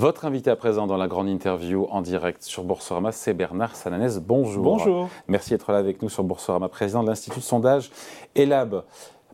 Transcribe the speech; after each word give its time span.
Votre 0.00 0.24
invité 0.24 0.48
à 0.48 0.56
présent 0.56 0.86
dans 0.86 0.96
la 0.96 1.08
grande 1.08 1.28
interview 1.28 1.86
en 1.90 2.00
direct 2.00 2.42
sur 2.42 2.64
Boursorama, 2.64 3.12
c'est 3.12 3.34
Bernard 3.34 3.76
Sananès. 3.76 4.18
Bonjour. 4.18 4.64
Bonjour. 4.64 5.10
Merci 5.28 5.50
d'être 5.50 5.70
là 5.72 5.76
avec 5.76 6.00
nous 6.00 6.08
sur 6.08 6.24
Boursorama, 6.24 6.70
président 6.70 7.02
de 7.02 7.08
l'Institut 7.08 7.40
de 7.40 7.44
sondage 7.44 7.90
ELAB. 8.34 8.82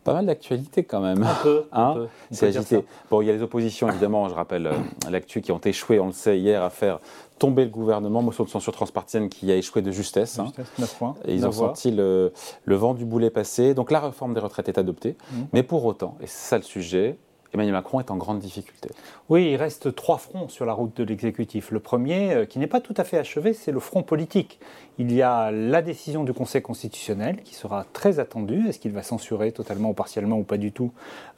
Pas 0.03 0.11
mal 0.11 0.25
d'actualités 0.25 0.83
quand 0.83 0.99
même. 0.99 1.23
Un 1.23 1.35
peu. 1.41 1.63
Hein 1.71 2.07
c'est 2.31 2.47
agité. 2.47 2.83
Bon, 3.09 3.21
il 3.21 3.27
y 3.27 3.29
a 3.29 3.33
les 3.33 3.41
oppositions, 3.41 3.87
évidemment, 3.87 4.27
je 4.27 4.33
rappelle 4.33 4.67
euh, 4.67 4.73
l'actu, 5.09 5.39
qui 5.39 5.53
ont 5.53 5.61
échoué, 5.63 6.01
on 6.01 6.07
le 6.07 6.11
sait, 6.11 6.37
hier 6.37 6.61
à 6.61 6.69
faire 6.69 6.99
tomber 7.39 7.63
le 7.63 7.71
gouvernement, 7.71 8.21
motion 8.21 8.43
de 8.43 8.49
censure 8.49 8.73
transpartisaine 8.73 9.29
qui 9.29 9.49
a 9.53 9.55
échoué 9.55 9.81
de 9.81 9.91
justesse. 9.91 10.37
Hein. 10.37 10.47
justesse 10.47 10.79
9 10.79 10.97
points. 10.97 11.15
Et 11.23 11.33
ils 11.33 11.47
ont 11.47 11.51
senti 11.53 11.91
le, 11.91 12.33
vent 12.65 12.93
du 12.93 13.05
boulet 13.05 13.29
passer. 13.29 13.73
Donc 13.73 13.89
la 13.89 14.01
réforme 14.01 14.33
des 14.33 14.41
retraites 14.41 14.67
est 14.67 14.77
adoptée. 14.77 15.15
Mmh. 15.31 15.35
Mais 15.53 15.63
pour 15.63 15.85
autant, 15.85 16.17
et 16.19 16.27
c'est 16.27 16.49
ça 16.49 16.57
le 16.57 16.63
sujet, 16.63 17.17
Emmanuel 17.57 17.73
Macron 17.73 17.99
est 17.99 18.11
en 18.11 18.17
grande 18.17 18.37
difficulté. 18.37 18.89
Oui, 19.29 19.49
il 19.51 19.55
reste 19.55 19.95
trois 19.95 20.19
fronts 20.19 20.47
sur 20.47 20.65
la 20.65 20.73
route 20.73 20.95
de 20.95 21.03
l'exécutif. 21.03 21.71
Le 21.71 21.79
premier, 21.79 22.33
euh, 22.33 22.45
qui 22.45 22.59
n'est 22.59 22.67
pas 22.67 22.81
tout 22.81 22.93
à 22.95 23.03
fait 23.03 23.17
achevé, 23.17 23.53
c'est 23.53 23.71
le 23.71 23.79
front 23.79 24.03
politique. 24.03 24.59
Il 24.99 25.11
y 25.11 25.23
a 25.23 25.51
la 25.51 25.81
décision 25.81 26.23
du 26.23 26.33
Conseil 26.33 26.61
constitutionnel 26.61 27.41
qui 27.43 27.55
sera 27.55 27.85
très 27.93 28.19
attendue. 28.19 28.67
Est-ce 28.67 28.79
qu'il 28.79 28.91
va 28.91 29.01
censurer 29.01 29.51
totalement 29.51 29.89
ou 29.89 29.93
partiellement 29.93 30.37
ou 30.37 30.43
pas 30.43 30.57
du 30.57 30.71
tout 30.71 30.91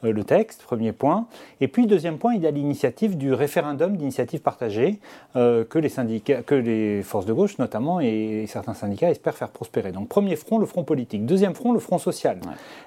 euh, 0.04 0.12
le 0.12 0.24
texte? 0.24 0.62
Premier 0.62 0.92
point. 0.92 1.26
Et 1.62 1.68
puis, 1.68 1.86
deuxième 1.86 2.18
point, 2.18 2.34
il 2.34 2.42
y 2.42 2.46
a 2.46 2.50
l'initiative 2.50 3.16
du 3.16 3.32
référendum 3.32 3.96
d'initiative 3.96 4.40
partagée 4.40 5.00
euh, 5.36 5.64
que, 5.64 5.78
les 5.78 5.88
syndicats, 5.88 6.42
que 6.42 6.54
les 6.54 7.02
forces 7.02 7.26
de 7.26 7.32
gauche 7.32 7.58
notamment 7.58 7.98
et 8.00 8.44
certains 8.46 8.74
syndicats 8.74 9.10
espèrent 9.10 9.36
faire 9.36 9.50
prospérer. 9.50 9.90
Donc, 9.90 10.08
premier 10.08 10.36
front, 10.36 10.58
le 10.58 10.66
front 10.66 10.84
politique. 10.84 11.24
Deuxième 11.24 11.54
front, 11.54 11.72
le 11.72 11.80
front 11.80 11.98
social. 11.98 12.40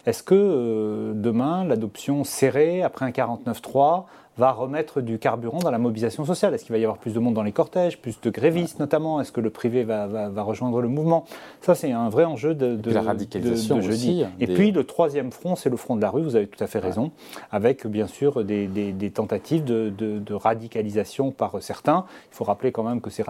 Est-ce 0.06 0.22
que 0.22 1.14
demain, 1.16 1.66
l'adoption 1.66 2.24
serrée 2.24 2.84
après 2.84 3.06
un 3.06 3.12
49.3 3.28 4.06
va 4.38 4.52
remettre 4.52 5.02
du 5.02 5.20
carburant 5.20 5.60
dans 5.60 5.72
la 5.72 5.78
mobilisation 5.78 6.26
sociale 6.26 6.54
Est-ce 6.54 6.66
qu'il 6.66 6.74
va 6.74 6.80
y 6.80 6.84
avoir 6.84 6.98
plus 6.98 7.14
de 7.14 7.20
monde 7.20 7.34
dans 7.34 7.44
les 7.44 7.52
cortèges, 7.52 8.00
plus 8.00 8.20
de 8.20 8.30
grévistes 8.30 8.80
notamment? 8.80 9.22
Est-ce 9.22 9.32
que 9.32 9.42
le 9.42 9.50
privé 9.50 9.84
va, 9.84 10.08
va, 10.08 10.42
rejoindre 10.42 10.82
le 10.82 10.88
mouvement? 10.88 11.26
Ça, 11.62 11.76
c'est 11.76 11.92
un 11.92 12.10
vrai 12.10 12.26
enjeu 12.26 12.56
de, 12.56 12.76
de 12.76 12.92
la 12.92 13.02
radicalisation 13.02 13.82
jeudi. 13.82 14.26
Et 14.40 14.48
puis 14.48 14.72
le 14.72 14.84
troisième 14.84 15.32
front, 15.32 15.56
c'est 15.56 15.70
le 15.70 15.78
front 15.78 15.96
de 15.96 16.02
la 16.02 16.10
rue, 16.10 16.24
vous 16.24 16.36
avez 16.36 16.48
tout 16.48 16.64
à 16.64 16.68
fait 16.68 16.80
raison, 16.80 17.12
avec 17.52 17.86
bien 17.86 18.08
sûr 18.08 18.44
des, 18.44 18.68
des, 18.68 19.12
tentatives 19.12 19.64
de, 19.64 20.34
radicalisation 20.34 21.32
par 21.32 21.62
certains. 21.62 22.06
Il 22.32 22.36
faut 22.36 22.44
rappeler 22.44 22.72
quand 22.72 22.84
même 22.84 23.02
que 23.02 23.10
ces, 23.10 23.24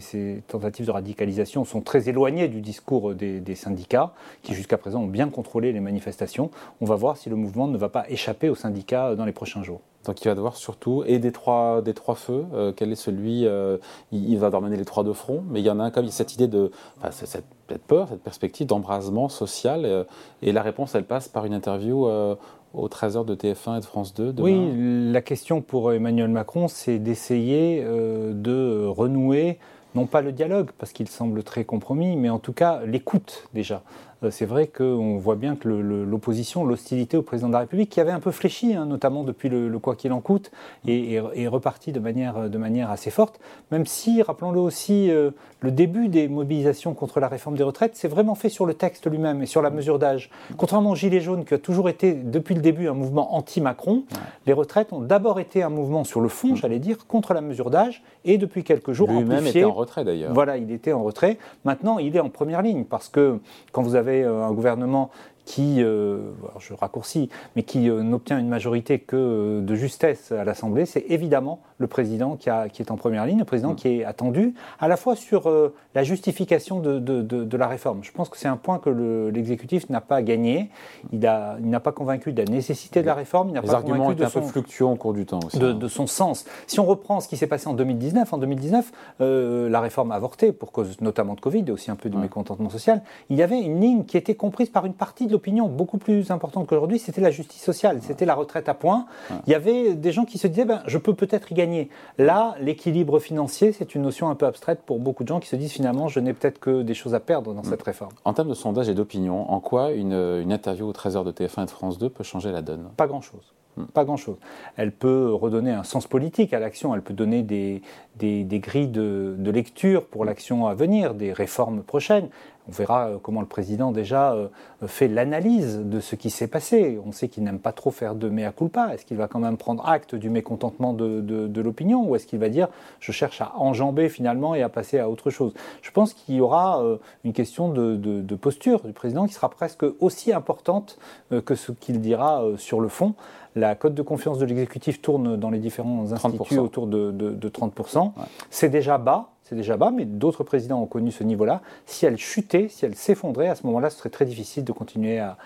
ces, 0.00 0.42
tentatives 0.46 0.86
de 0.86 0.90
radicalisation 0.90 1.64
sont 1.64 1.80
très 1.80 2.08
éloignées 2.08 2.48
du 2.48 2.60
discours 2.60 3.14
des, 3.14 3.40
des 3.40 3.54
syndicats, 3.54 4.12
qui 4.42 4.54
jusqu'à 4.54 4.76
présent 4.76 5.02
ont 5.02 5.06
bien 5.06 5.28
contrôlé 5.30 5.72
les 5.72 5.80
manifestations. 5.80 6.50
On 6.80 6.84
va 6.84 6.96
voir 6.96 7.16
si 7.16 7.30
le 7.30 7.36
mouvement 7.36 7.66
ne 7.66 7.78
va 7.78 7.88
pas 7.88 8.04
échapper 8.10 8.48
aux 8.50 8.54
syndicats 8.54 9.14
dans 9.14 9.24
les 9.24 9.32
prochains 9.32 9.62
jours. 9.62 9.80
Donc 10.04 10.22
il 10.22 10.28
va 10.28 10.34
devoir 10.34 10.56
surtout, 10.56 11.02
et 11.06 11.18
des 11.18 11.32
trois, 11.32 11.82
des 11.82 11.94
trois 11.94 12.14
feux, 12.14 12.44
euh, 12.54 12.72
quel 12.76 12.92
est 12.92 12.96
celui, 12.96 13.46
euh, 13.46 13.78
il, 14.12 14.38
va 14.38 14.46
devoir 14.46 14.62
mener 14.62 14.76
les 14.76 14.84
trois 14.84 15.02
de 15.02 15.12
front, 15.12 15.42
mais 15.48 15.60
il 15.60 15.66
y 15.66 15.70
en 15.70 15.80
a 15.80 15.84
un 15.84 15.90
comme 15.90 16.08
cette 16.08 16.34
idée 16.34 16.48
de, 16.48 16.70
enfin, 16.98 17.10
cette, 17.10 17.44
peur, 17.86 18.08
cette 18.08 18.22
perspective 18.22 18.66
d'embrasement 18.66 19.28
social, 19.28 19.84
euh, 19.84 20.04
et 20.42 20.52
la 20.52 20.62
réponse 20.62 20.94
elle 20.94 21.04
passe 21.04 21.28
par 21.28 21.46
une 21.46 21.54
interview 21.54 22.06
aux 22.06 22.88
13h 22.88 23.24
de 23.24 23.34
TF1 23.34 23.78
et 23.78 23.80
de 23.80 23.84
France 23.84 24.14
2 24.14 24.32
demain. 24.32 24.48
Oui, 24.48 25.12
la 25.12 25.22
question 25.22 25.62
pour 25.62 25.92
Emmanuel 25.92 26.28
Macron, 26.28 26.68
c'est 26.68 26.98
d'essayer 26.98 27.82
de 27.82 28.86
renouer 28.86 29.58
non 29.94 30.06
pas 30.06 30.22
le 30.22 30.32
dialogue, 30.32 30.70
parce 30.76 30.92
qu'il 30.92 31.08
semble 31.08 31.42
très 31.44 31.64
compromis, 31.64 32.16
mais 32.16 32.28
en 32.28 32.38
tout 32.38 32.52
cas 32.52 32.80
l'écoute 32.84 33.48
déjà. 33.54 33.82
Euh, 34.24 34.30
c'est 34.30 34.46
vrai 34.46 34.66
qu'on 34.66 35.18
voit 35.18 35.36
bien 35.36 35.56
que 35.56 35.68
l'opposition, 35.68 36.64
l'hostilité 36.64 37.16
au 37.16 37.22
président 37.22 37.48
de 37.48 37.52
la 37.52 37.60
République, 37.60 37.90
qui 37.90 38.00
avait 38.00 38.12
un 38.12 38.20
peu 38.20 38.30
fléchi, 38.30 38.74
hein, 38.74 38.86
notamment 38.86 39.22
depuis 39.22 39.48
le, 39.48 39.78
quoi 39.78 39.94
qu'il 39.96 40.12
en 40.12 40.20
coûte, 40.20 40.50
est, 40.86 41.18
reparti 41.48 41.92
de 41.92 42.00
manière, 42.00 42.48
de 42.48 42.58
manière 42.58 42.90
assez 42.90 43.10
forte, 43.10 43.38
même 43.70 43.86
si, 43.86 44.22
rappelons-le 44.22 44.60
aussi, 44.60 45.10
euh, 45.10 45.30
le 45.60 45.70
début 45.70 46.08
des 46.08 46.28
mobilisations 46.28 46.94
contre 46.94 47.20
la 47.20 47.28
réforme 47.28 47.56
des 47.56 47.62
retraites 47.62 47.96
s'est 47.96 48.08
vraiment 48.08 48.34
fait 48.34 48.48
sur 48.48 48.66
le 48.66 48.74
texte 48.74 49.10
lui-même 49.10 49.42
et 49.42 49.46
sur 49.46 49.62
la 49.62 49.70
mesure 49.70 49.98
d'âge. 49.98 50.30
Contrairement 50.56 50.90
aux 50.90 50.94
Gilets 50.94 51.20
jaunes, 51.20 51.44
qui 51.44 51.54
a 51.54 51.58
toujours 51.58 51.88
été, 51.88 52.14
depuis 52.14 52.54
le 52.54 52.60
début, 52.60 52.88
un 52.88 52.94
mouvement 52.94 53.34
anti-Macron, 53.34 54.04
les 54.46 54.52
retraites 54.52 54.92
ont 54.92 55.00
d'abord 55.00 55.40
été 55.40 55.62
un 55.62 55.70
mouvement 55.70 56.04
sur 56.04 56.20
le 56.20 56.28
fond, 56.28 56.52
mm. 56.52 56.56
j'allais 56.56 56.78
dire, 56.78 57.06
contre 57.06 57.34
la 57.34 57.40
mesure 57.40 57.70
d'âge, 57.70 58.02
et 58.24 58.38
depuis 58.38 58.64
quelques 58.64 58.92
jours, 58.92 59.08
lui-même 59.08 59.46
était 59.46 59.64
en 59.64 59.72
retrait 59.72 60.04
d'ailleurs. 60.04 60.32
Voilà, 60.32 60.56
il 60.56 60.70
était 60.70 60.92
en 60.92 61.02
retrait. 61.02 61.38
Maintenant, 61.64 61.98
il 61.98 62.16
est 62.16 62.20
en 62.20 62.30
première 62.30 62.62
ligne, 62.62 62.84
parce 62.84 63.08
que 63.08 63.38
quand 63.72 63.82
vous 63.82 63.96
avez 63.96 64.13
euh, 64.22 64.44
un 64.44 64.52
gouvernement 64.52 65.10
qui, 65.44 65.82
euh, 65.82 66.30
je 66.58 66.72
raccourcis, 66.74 67.28
mais 67.54 67.62
qui 67.62 67.90
euh, 67.90 68.02
n'obtient 68.02 68.38
une 68.38 68.48
majorité 68.48 68.98
que 68.98 69.16
euh, 69.16 69.60
de 69.60 69.74
justesse 69.74 70.32
à 70.32 70.44
l'Assemblée, 70.44 70.86
c'est 70.86 71.04
évidemment 71.08 71.60
le 71.78 71.86
président 71.86 72.36
qui, 72.36 72.48
a, 72.48 72.68
qui, 72.68 72.80
est 72.80 72.90
en 72.90 72.96
première 72.96 73.26
ligne, 73.26 73.40
le 73.40 73.44
président 73.44 73.72
mm. 73.72 73.76
qui 73.76 73.88
est 73.88 74.04
attendu 74.04 74.54
à 74.80 74.88
la 74.88 74.96
fois 74.96 75.16
sur 75.16 75.50
la 75.94 76.02
justification 76.02 76.80
de, 76.80 76.98
de, 76.98 77.22
de, 77.22 77.56
la 77.56 77.66
réforme. 77.66 78.02
Je 78.02 78.12
pense 78.12 78.28
que 78.28 78.38
c'est 78.38 78.48
un 78.48 78.56
point 78.56 78.78
que 78.78 78.90
l'exécutif 79.30 79.90
n'a 79.90 80.00
pas 80.00 80.22
gagné. 80.22 80.70
Il 81.12 81.18
n'a 81.20 81.56
il 81.62 81.80
pas 81.80 81.92
convaincu 81.92 82.32
de 82.32 82.40
la 82.40 82.48
nécessité 82.48 83.02
de 83.02 83.06
la 83.06 83.14
réforme. 83.14 83.50
Il 83.50 83.54
Les 83.54 83.60
pas 83.60 83.74
arguments 83.74 84.12
étaient 84.12 84.24
un 84.24 84.30
peu 84.30 84.40
fluctuants 84.40 84.92
au 84.92 84.96
cours 84.96 85.12
du 85.12 85.26
temps 85.26 85.40
aussi. 85.44 85.58
De, 85.58 85.88
son 85.88 86.06
sens. 86.06 86.46
Si 86.66 86.80
on 86.80 86.86
reprend 86.86 87.20
ce 87.20 87.28
qui 87.28 87.36
s'est 87.36 87.46
passé 87.46 87.68
en 87.68 87.74
2019, 87.74 88.32
en 88.32 88.38
2019, 88.38 88.92
la 89.18 89.80
réforme 89.80 90.12
a 90.12 90.14
avorté 90.14 90.52
pour 90.52 90.72
cause 90.72 91.00
notamment 91.00 91.34
de 91.34 91.40
Covid 91.40 91.64
et 91.66 91.70
aussi 91.70 91.90
un 91.90 91.96
peu 91.96 92.08
du 92.08 92.16
mécontentement 92.16 92.70
social. 92.70 93.02
Il 93.28 93.36
y 93.36 93.42
avait 93.42 93.60
une 93.60 93.80
ligne 93.80 94.04
qui 94.04 94.16
était 94.16 94.34
comprise 94.34 94.70
par 94.70 94.86
une 94.86 94.94
partie 94.94 95.26
de 95.26 95.33
beaucoup 95.68 95.98
plus 95.98 96.30
importante 96.30 96.66
qu'aujourd'hui, 96.66 96.98
c'était 96.98 97.20
la 97.20 97.30
justice 97.30 97.62
sociale, 97.62 98.00
c'était 98.02 98.24
la 98.24 98.34
retraite 98.34 98.68
à 98.68 98.74
points. 98.74 99.06
Il 99.46 99.50
y 99.50 99.54
avait 99.54 99.94
des 99.94 100.12
gens 100.12 100.24
qui 100.24 100.38
se 100.38 100.46
disaient, 100.46 100.64
ben, 100.64 100.82
je 100.86 100.98
peux 100.98 101.14
peut-être 101.14 101.52
y 101.52 101.54
gagner. 101.54 101.88
Là, 102.18 102.54
l'équilibre 102.60 103.18
financier, 103.18 103.72
c'est 103.72 103.94
une 103.94 104.02
notion 104.02 104.28
un 104.28 104.34
peu 104.34 104.46
abstraite 104.46 104.80
pour 104.84 104.98
beaucoup 104.98 105.22
de 105.22 105.28
gens 105.28 105.40
qui 105.40 105.48
se 105.48 105.56
disent, 105.56 105.72
finalement, 105.72 106.08
je 106.08 106.20
n'ai 106.20 106.32
peut-être 106.32 106.58
que 106.58 106.82
des 106.82 106.94
choses 106.94 107.14
à 107.14 107.20
perdre 107.20 107.54
dans 107.54 107.64
cette 107.64 107.82
réforme. 107.82 108.12
En 108.24 108.32
termes 108.32 108.48
de 108.48 108.54
sondage 108.54 108.88
et 108.88 108.94
d'opinion, 108.94 109.50
en 109.50 109.60
quoi 109.60 109.92
une, 109.92 110.12
une 110.12 110.52
interview 110.52 110.88
au 110.88 110.92
13h 110.92 111.24
de 111.24 111.32
TF1 111.32 111.62
et 111.62 111.66
de 111.66 111.70
France 111.70 111.98
2 111.98 112.08
peut 112.08 112.24
changer 112.24 112.52
la 112.52 112.62
donne? 112.62 112.88
Pas 112.96 113.06
grand-chose. 113.06 113.54
Pas 113.92 114.04
grand-chose. 114.04 114.36
Elle 114.76 114.92
peut 114.92 115.32
redonner 115.32 115.72
un 115.72 115.82
sens 115.82 116.06
politique 116.06 116.52
à 116.52 116.60
l'action, 116.60 116.94
elle 116.94 117.02
peut 117.02 117.14
donner 117.14 117.42
des, 117.42 117.82
des, 118.16 118.60
grilles 118.60 118.88
de, 118.88 119.34
de, 119.36 119.50
lecture 119.50 120.06
pour 120.06 120.24
l'action 120.24 120.68
à 120.68 120.74
venir, 120.74 121.14
des 121.14 121.32
réformes 121.32 121.82
prochaines. 121.82 122.28
On 122.66 122.72
verra 122.72 123.08
euh, 123.08 123.18
comment 123.22 123.40
le 123.40 123.46
président 123.46 123.92
déjà 123.92 124.32
euh, 124.32 124.48
fait 124.86 125.08
l'analyse 125.08 125.80
de 125.84 126.00
ce 126.00 126.16
qui 126.16 126.30
s'est 126.30 126.46
passé. 126.46 126.98
On 127.04 127.12
sait 127.12 127.28
qu'il 127.28 127.44
n'aime 127.44 127.58
pas 127.58 127.72
trop 127.72 127.90
faire 127.90 128.14
de 128.14 128.28
mea 128.28 128.52
culpa. 128.52 128.94
Est-ce 128.94 129.04
qu'il 129.04 129.16
va 129.16 129.28
quand 129.28 129.38
même 129.38 129.56
prendre 129.56 129.86
acte 129.86 130.14
du 130.14 130.30
mécontentement 130.30 130.94
de, 130.94 131.20
de, 131.20 131.60
l'opinion 131.60 132.08
ou 132.08 132.16
est-ce 132.16 132.26
qu'il 132.26 132.38
va 132.38 132.48
dire 132.48 132.68
je 133.00 133.12
cherche 133.12 133.40
à 133.40 133.52
enjamber 133.56 134.08
finalement 134.08 134.54
et 134.54 134.62
à 134.62 134.68
passer 134.68 134.98
à 134.98 135.08
autre 135.08 135.30
chose? 135.30 135.52
Je 135.82 135.90
pense 135.90 136.14
qu'il 136.14 136.34
y 136.36 136.40
aura 136.40 136.82
euh, 136.82 136.96
une 137.24 137.32
question 137.32 137.68
de, 137.68 138.34
posture 138.36 138.80
du 138.80 138.92
président 138.92 139.26
qui 139.26 139.32
sera 139.32 139.48
presque 139.48 139.84
aussi 140.00 140.32
importante 140.32 140.98
que 141.46 141.54
ce 141.54 141.72
qu'il 141.72 142.00
dira 142.00 142.42
sur 142.56 142.80
le 142.80 142.88
fond. 142.88 143.14
La 143.54 143.74
cote 143.76 143.94
de 143.94 144.02
confiance 144.02 144.38
de 144.38 144.44
l'exécutif 144.44 145.00
tourne 145.00 145.36
dans 145.36 145.50
les 145.50 145.60
différents 145.60 146.12
instituts 146.12 146.58
autour 146.58 146.86
de, 146.88 147.48
30%. 147.48 148.12
C'est 148.50 148.68
déjà 148.68 148.98
bas, 148.98 149.33
c'est 149.44 149.56
déjà 149.56 149.76
bas, 149.76 149.90
mais 149.90 150.06
d'autres 150.06 150.42
présidents 150.42 150.80
ont 150.80 150.86
connu 150.86 151.10
ce 151.10 151.22
niveau-là. 151.22 151.60
Si 151.84 152.06
elle 152.06 152.16
chutait, 152.16 152.68
si 152.70 152.86
elle 152.86 152.94
s'effondrait, 152.94 153.48
à 153.48 153.54
ce 153.54 153.66
moment-là, 153.66 153.90
ce 153.90 153.98
serait 153.98 154.08
très 154.08 154.24
difficile 154.24 154.64
de 154.64 154.72
continuer 154.72 155.18
à, 155.18 155.36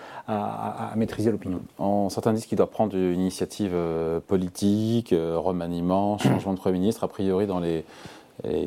maîtriser 0.95 1.31
l'opinion. 1.31 1.59
certains 2.09 2.33
disent 2.33 2.45
qu'il 2.45 2.57
doit 2.57 2.69
prendre 2.69 2.95
une 2.95 3.19
initiative 3.19 3.71
euh, 3.73 4.19
politique, 4.19 5.11
euh, 5.11 5.37
remaniement, 5.37 6.17
changement 6.17 6.53
de 6.53 6.59
Premier 6.59 6.79
ministre. 6.79 7.03
A 7.03 7.07
priori, 7.07 7.45
dans 7.45 7.59
les, 7.59 7.83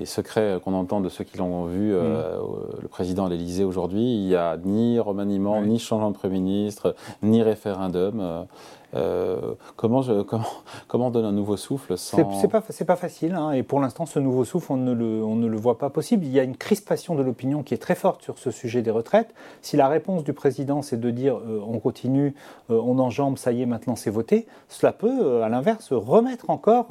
secrets 0.04 0.60
qu'on 0.62 0.74
entend 0.74 1.00
de 1.00 1.08
ceux 1.08 1.24
qui 1.24 1.38
l'ont 1.38 1.64
vu, 1.64 1.94
euh, 1.94 2.38
mm. 2.38 2.82
le 2.82 2.88
président 2.88 3.24
à 3.24 3.30
l'Élysée 3.30 3.64
aujourd'hui, 3.64 4.02
il 4.02 4.26
n'y 4.26 4.34
a 4.34 4.58
ni 4.62 5.00
remaniement, 5.00 5.62
ni 5.62 5.78
changement 5.78 6.10
de 6.10 6.16
Premier 6.16 6.40
ministre, 6.40 6.94
ni 7.22 7.42
référendum. 7.42 8.46
Euh, 8.94 9.54
comment, 9.76 10.02
je, 10.02 10.22
comment, 10.22 10.44
comment, 10.88 11.06
on 11.06 11.10
donne 11.10 11.24
un 11.24 11.32
nouveau 11.32 11.56
souffle 11.56 11.96
sans... 11.96 12.16
C'est 12.16 12.48
pas, 12.48 12.60
pas 12.60 12.96
facile, 12.96 13.34
hein, 13.34 13.52
et 13.52 13.62
pour 13.62 13.80
l'instant, 13.80 14.06
ce 14.06 14.18
nouveau 14.18 14.44
souffle, 14.44 14.72
on 14.72 14.76
ne, 14.76 14.92
le, 14.92 15.24
on 15.24 15.36
ne 15.36 15.46
le 15.46 15.56
voit 15.56 15.78
pas 15.78 15.90
possible. 15.90 16.24
Il 16.24 16.32
y 16.32 16.40
a 16.40 16.42
une 16.42 16.56
crispation 16.56 17.14
de 17.14 17.22
l'opinion 17.22 17.62
qui 17.62 17.74
est 17.74 17.78
très 17.78 17.94
forte 17.94 18.22
sur 18.22 18.38
ce 18.38 18.50
sujet 18.50 18.82
des 18.82 18.90
retraites. 18.90 19.34
Si 19.62 19.76
la 19.76 19.88
réponse 19.88 20.24
du 20.24 20.32
président, 20.32 20.82
c'est 20.82 21.00
de 21.00 21.10
dire 21.10 21.36
euh, 21.36 21.62
on 21.66 21.78
continue, 21.78 22.34
euh, 22.70 22.80
on 22.84 22.98
enjambe, 22.98 23.38
ça 23.38 23.52
y 23.52 23.62
est, 23.62 23.66
maintenant 23.66 23.96
c'est 23.96 24.10
voté, 24.10 24.46
cela 24.68 24.92
peut, 24.92 25.42
à 25.42 25.48
l'inverse, 25.48 25.92
remettre 25.92 26.50
encore 26.50 26.88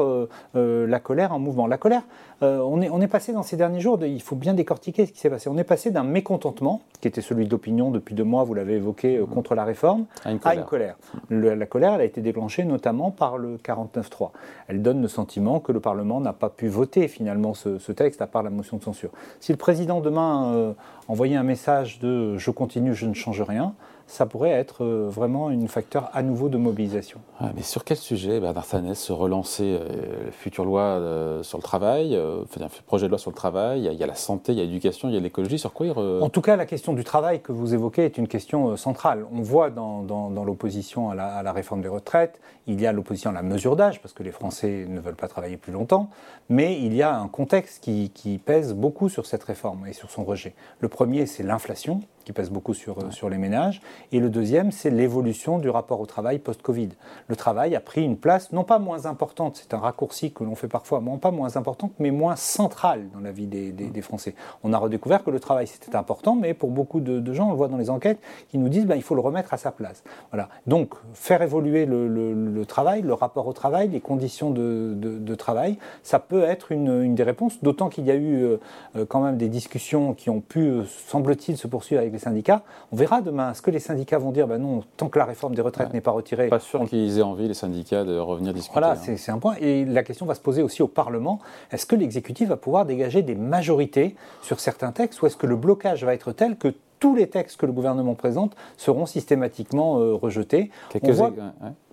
la 0.54 1.00
colère 1.00 1.34
en 1.34 1.40
mouvement. 1.40 1.68
La 1.68 1.78
colère, 1.78 2.04
on, 2.42 2.82
est, 2.82 2.90
on 2.90 3.02
est 3.02 3.08
passé 3.08 3.34
dans 3.34 3.44
ces 3.44 3.58
derniers 3.58 3.80
jours, 3.80 4.04
il 4.04 4.22
faut 4.22 4.36
bien 4.36 4.54
décortiquer 4.54 5.06
ce 5.06 5.12
qui 5.12 5.20
s'est 5.20 5.30
passé. 5.30 5.50
On 5.50 5.58
est 5.58 5.64
passé 5.64 5.92
d'un 5.92 6.04
mécontentement, 6.04 6.82
qui 7.00 7.08
était 7.08 7.22
celui 7.22 7.48
d'opinion 7.48 7.92
depuis 7.92 8.16
deux 8.16 8.24
mois, 8.24 8.44
vous 8.44 8.54
l'avez 8.54 8.76
évoqué, 8.76 9.20
mmh. 9.20 9.28
contre 9.28 9.56
la 9.56 9.64
réforme, 9.64 10.06
à 10.26 10.32
une 10.32 10.40
colère. 10.40 10.96
la 11.30 11.66
colère 11.66 11.91
elle 11.96 12.02
a 12.02 12.06
été 12.06 12.22
déclenchée 12.22 12.64
notamment 12.64 13.12
par 13.12 13.38
le 13.38 13.58
49.3. 13.58 14.32
Elle 14.68 14.82
donne 14.82 15.02
le 15.02 15.08
sentiment 15.08 15.60
que 15.60 15.72
le 15.72 15.80
Parlement 15.80 16.20
n'a 16.20 16.34
pas 16.34 16.50
pu 16.50 16.68
voter 16.68 17.08
finalement 17.08 17.54
ce, 17.54 17.92
texte 17.92 18.22
à 18.22 18.28
part 18.28 18.44
la 18.44 18.50
motion 18.50 18.78
de 18.78 18.84
censure. 18.84 19.10
Si 19.40 19.52
le 19.52 19.58
président 19.58 20.02
demain 20.02 20.54
euh, 20.54 20.74
envoyait 21.08 21.36
un 21.36 21.44
message 21.44 22.00
de 22.00 22.38
je 22.38 22.52
continue, 22.52 22.94
je 22.94 23.06
ne 23.06 23.14
change 23.14 23.42
rien, 23.42 23.74
ça 24.12 24.26
pourrait 24.26 24.50
être 24.50 24.84
euh, 24.84 25.08
vraiment 25.10 25.48
un 25.48 25.68
facteur 25.68 26.10
à 26.12 26.22
nouveau 26.22 26.50
de 26.50 26.58
mobilisation. 26.58 27.22
mais 27.56 27.62
sur 27.62 27.86
quel 27.86 27.96
sujet, 27.96 28.42
Bernard 28.42 28.66
Sanès, 28.66 29.00
se 29.00 29.14
relancer 29.14 29.64
euh, 29.64 30.30
future 30.32 30.66
loi 30.66 30.82
euh, 30.82 31.44
sur 31.44 31.58
le 31.58 31.64
travail, 31.64 32.20
enfin, 32.44 32.68
projet 32.86 33.06
de 33.06 33.12
loi 33.12 33.18
sur 33.18 33.32
le 33.32 33.36
travail, 33.36 33.86
il 33.86 33.94
y, 33.94 34.04
a, 34.04 34.08
la 34.08 34.16
santé, 34.16 34.52
il 34.52 34.58
y 34.58 34.62
a 34.62 34.66
l'éducation, 34.66 35.08
il 35.08 35.14
y 35.14 35.18
a 35.18 35.22
l'écologie, 35.22 35.58
sur 35.58 35.72
quoi 35.72 35.86
il 35.86 35.92
En 35.92 36.30
tout 36.30 36.42
cas, 36.42 36.58
la 36.58 36.66
question 36.66 36.92
du 36.92 37.06
travail 37.06 37.42
que 37.42 37.54
vous 37.54 37.74
évoquez 37.74 38.04
est 38.04 38.18
une 38.18 38.28
question 38.28 38.76
centrale. 38.76 39.26
On 39.32 39.42
voit 39.42 39.70
dans, 39.70 40.04
dans, 40.04 40.44
l'opposition 40.44 41.10
à 41.10 41.16
la, 41.16 41.28
à 41.38 41.44
la, 41.44 41.54
réforme 41.54 41.82
des 41.82 41.88
retraites, 41.88 42.42
il 42.68 42.82
y 42.82 42.88
a 42.88 42.92
l'opposition 42.92 43.30
à 43.30 43.34
la 43.34 43.44
mesure 43.44 43.78
d'âge, 43.78 44.02
parce 44.02 44.14
que 44.14 44.24
les 44.24 44.32
Français 44.32 44.86
ne 44.90 45.00
veulent 45.00 45.16
pas 45.16 45.30
travailler 45.30 45.56
plus 45.56 45.72
longtemps, 45.72 46.10
mais 46.50 46.78
il 46.82 46.94
y 46.94 47.02
a 47.02 47.16
un 47.16 47.30
contexte 47.30 47.82
qui, 47.82 48.10
qui 48.10 48.40
pèse 48.40 48.74
beaucoup 48.74 49.08
sur 49.08 49.26
cette 49.26 49.44
réforme 49.44 49.88
et 49.88 49.94
sur 49.94 50.12
son 50.12 50.26
rejet. 50.26 50.54
Le 50.80 50.90
premier, 50.90 51.26
c'est 51.28 51.44
l'inflation 51.44 52.02
qui 52.24 52.34
pèse 52.34 52.50
beaucoup 52.50 52.74
sur, 52.74 53.12
sur 53.12 53.30
les 53.30 53.38
ménages. 53.38 53.82
Et 54.12 54.20
le 54.20 54.30
deuxième, 54.30 54.72
c'est 54.72 54.90
l'évolution 54.90 55.60
du 55.60 55.70
rapport 55.70 56.00
au 56.00 56.06
travail 56.06 56.40
post-Covid. 56.40 56.90
Le 57.28 57.36
travail 57.36 57.76
a 57.76 57.80
pris 57.80 58.04
une 58.04 58.18
place 58.18 58.52
non 58.52 58.64
pas 58.64 58.80
moins 58.80 59.06
importante, 59.06 59.58
c'est 59.62 59.74
un 59.74 59.80
raccourci 59.80 60.32
que 60.32 60.44
l'on 60.44 60.56
fait 60.56 60.68
parfois, 60.68 61.02
non 61.02 61.18
pas 61.18 61.32
moins 61.32 61.58
importante, 61.58 61.92
mais 62.00 62.12
moins 62.12 62.36
centrale 62.36 63.10
dans 63.14 63.20
la 63.20 63.32
vie 63.32 63.48
des, 63.48 63.72
des, 63.72 64.02
Français. 64.02 64.34
On 64.64 64.74
a 64.74 64.78
redécouvert 64.80 65.24
que 65.24 65.30
le 65.30 65.40
travail 65.40 65.68
c'était 65.68 65.96
important, 65.96 66.36
mais 66.36 66.56
pour 66.56 66.72
beaucoup 66.72 67.00
de, 67.00 67.34
gens, 67.34 67.48
on 67.48 67.52
le 67.52 67.58
voit 67.58 67.68
dans 67.68 67.78
les 67.78 67.90
enquêtes, 67.90 68.20
qui 68.50 68.58
nous 68.58 68.70
disent 68.70 68.86
ben, 68.86 68.96
il 68.96 69.04
faut 69.04 69.16
le 69.16 69.22
remettre 69.22 69.54
à 69.54 69.58
sa 69.58 69.72
place. 69.72 70.04
Voilà. 70.32 70.50
Donc, 70.66 70.96
faire 71.14 71.42
évoluer 71.42 71.86
le, 71.86 72.08
le, 72.08 72.66
travail, 72.66 73.02
le 73.04 73.14
rapport 73.14 73.48
au 73.48 73.54
travail, 73.54 73.90
les 73.90 74.00
conditions 74.00 74.50
de, 74.50 74.94
de 74.96 75.36
travail, 75.36 75.78
ça 76.04 76.20
peut 76.20 76.44
être 76.44 76.72
une, 76.72 77.04
une 77.04 77.16
des 77.16 77.24
réponses, 77.24 77.62
d'autant 77.62 77.90
qu'il 77.90 78.06
y 78.06 78.12
a 78.12 78.16
eu 78.16 78.44
euh, 78.44 78.58
euh, 78.96 79.06
quand 79.06 79.22
même 79.22 79.38
des 79.38 79.50
discussions 79.50 80.14
qui 80.14 80.30
ont 80.30 80.42
pu, 80.42 80.60
euh, 80.60 80.84
semble-t-il, 81.08 81.58
se 81.58 81.68
poursuivre 81.68 82.02
avec 82.02 82.11
les 82.12 82.20
syndicats. 82.20 82.64
On 82.92 82.96
verra 82.96 83.22
demain. 83.22 83.52
Est-ce 83.52 83.62
que 83.62 83.72
les 83.72 83.80
syndicats 83.80 84.18
vont 84.18 84.32
dire, 84.32 84.48
ben 84.48 84.60
non, 84.60 84.84
tant 84.98 85.10
que 85.10 85.20
la 85.20 85.26
réforme 85.26 85.56
des 85.56 85.62
retraites 85.62 85.94
n'est 85.94 86.02
pas 86.02 86.12
retirée. 86.12 86.48
Pas 86.48 86.60
sûr 86.60 86.84
qu'ils 86.86 87.20
aient 87.20 87.24
envie, 87.24 87.48
les 87.48 87.54
syndicats, 87.54 88.04
de 88.04 88.18
revenir 88.18 88.54
discuter. 88.54 88.74
Voilà, 88.74 88.94
hein. 88.94 89.16
c'est 89.18 89.32
un 89.32 89.40
point. 89.40 89.56
Et 89.60 89.86
la 89.86 90.04
question 90.04 90.26
va 90.26 90.36
se 90.36 90.42
poser 90.42 90.62
aussi 90.62 90.82
au 90.82 90.88
Parlement. 90.88 91.40
Est-ce 91.72 91.86
que 91.86 91.96
l'exécutif 91.96 92.50
va 92.50 92.58
pouvoir 92.58 92.86
dégager 92.86 93.22
des 93.22 93.36
majorités 93.36 94.16
sur 94.42 94.60
certains 94.60 94.92
textes 94.92 95.22
ou 95.22 95.26
est-ce 95.26 95.38
que 95.38 95.48
le 95.48 95.56
blocage 95.56 96.04
va 96.04 96.14
être 96.14 96.32
tel 96.32 96.58
que 96.58 96.74
tous 97.02 97.16
les 97.16 97.28
textes 97.28 97.58
que 97.58 97.66
le 97.66 97.74
gouvernement 97.74 98.14
présente 98.14 98.56
seront 98.78 99.06
systématiquement 99.06 99.98
euh, 99.98 100.14
rejetés. 100.14 100.70
Quelques 100.92 101.18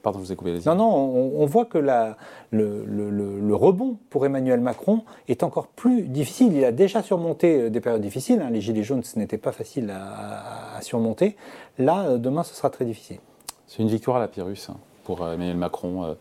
Pardon, 0.03 0.21
je 0.21 0.25
vous 0.27 0.33
ai 0.33 0.37
coupé 0.37 0.53
les 0.53 0.61
Non, 0.67 0.77
non, 0.77 0.95
on, 0.95 1.47
voit 1.47 1.65
que 1.65 1.79
la, 1.79 2.17
le, 2.53 2.85
le, 2.85 3.55
rebond 3.55 3.97
pour 4.11 4.25
Emmanuel 4.25 4.61
Macron 4.61 5.03
est 5.27 5.43
encore 5.43 5.67
plus 5.67 6.03
difficile. 6.03 6.53
Il 6.53 6.65
a 6.65 6.71
déjà 6.71 7.03
surmonté 7.03 7.63
euh, 7.63 7.71
des 7.71 7.81
périodes 7.81 8.03
difficiles. 8.03 8.41
Hein. 8.41 8.51
Les 8.51 8.61
Gilets 8.61 8.85
jaunes, 8.85 9.03
ce 9.03 9.19
n'était 9.19 9.39
pas 9.39 9.51
facile 9.51 9.91
à, 9.91 10.81
surmonter. 10.83 11.37
Là, 11.79 12.05
euh, 12.05 12.19
demain, 12.19 12.45
ce 12.45 12.55
sera 12.55 12.71
très 12.71 12.85
difficile. 12.85 13.19
C'est 13.67 13.83
une 13.83 13.89
victoire 13.89 14.19
à 14.19 14.21
la 14.21 14.29
Pyrrhus 14.29 14.69
hein, 14.69 14.77
pour 15.05 15.27
Emmanuel 15.27 15.57
Macron. 15.57 16.17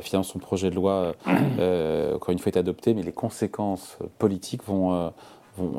finalement, 0.00 0.24
son 0.24 0.38
projet 0.38 0.70
de 0.70 0.74
loi, 0.74 1.12
encore 1.26 2.30
une 2.30 2.38
fois, 2.38 2.50
est 2.52 2.58
adopté, 2.58 2.94
mais 2.94 3.02
les 3.02 3.12
conséquences 3.12 3.98
politiques 4.18 4.64
vont 4.64 5.12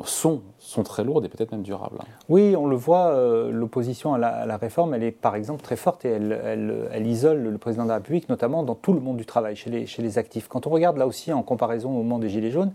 sont, 0.04 0.42
sont 0.62 0.84
très 0.84 1.02
lourdes 1.02 1.24
et 1.24 1.28
peut-être 1.28 1.52
même 1.52 1.62
durables. 1.62 1.96
Hein. 2.00 2.06
Oui, 2.28 2.54
on 2.56 2.66
le 2.66 2.76
voit, 2.76 3.08
euh, 3.08 3.50
l'opposition 3.50 4.14
à, 4.14 4.18
la, 4.18 4.56
réforme, 4.56 4.94
elle 4.94 5.02
est 5.02 5.10
par 5.10 5.34
exemple 5.34 5.62
très 5.62 5.76
forte 5.76 6.04
et 6.04 6.08
elle, 6.08 6.88
elle, 6.92 7.06
isole 7.06 7.42
le 7.42 7.58
président 7.58 7.82
de 7.82 7.88
la 7.88 7.96
République, 7.96 8.28
notamment 8.28 8.62
dans 8.62 8.76
tout 8.76 8.92
le 8.92 9.00
monde 9.00 9.16
du 9.16 9.26
travail, 9.26 9.56
chez 9.56 9.70
les, 9.70 9.86
chez 9.86 10.02
les 10.02 10.18
actifs. 10.18 10.48
Quand 10.48 10.66
on 10.66 10.70
regarde 10.70 10.96
là 10.96 11.06
aussi 11.06 11.32
en 11.32 11.42
comparaison 11.42 11.90
au 11.90 11.94
moment 11.94 12.18
des 12.18 12.28
Gilets 12.28 12.52
jaunes, 12.52 12.72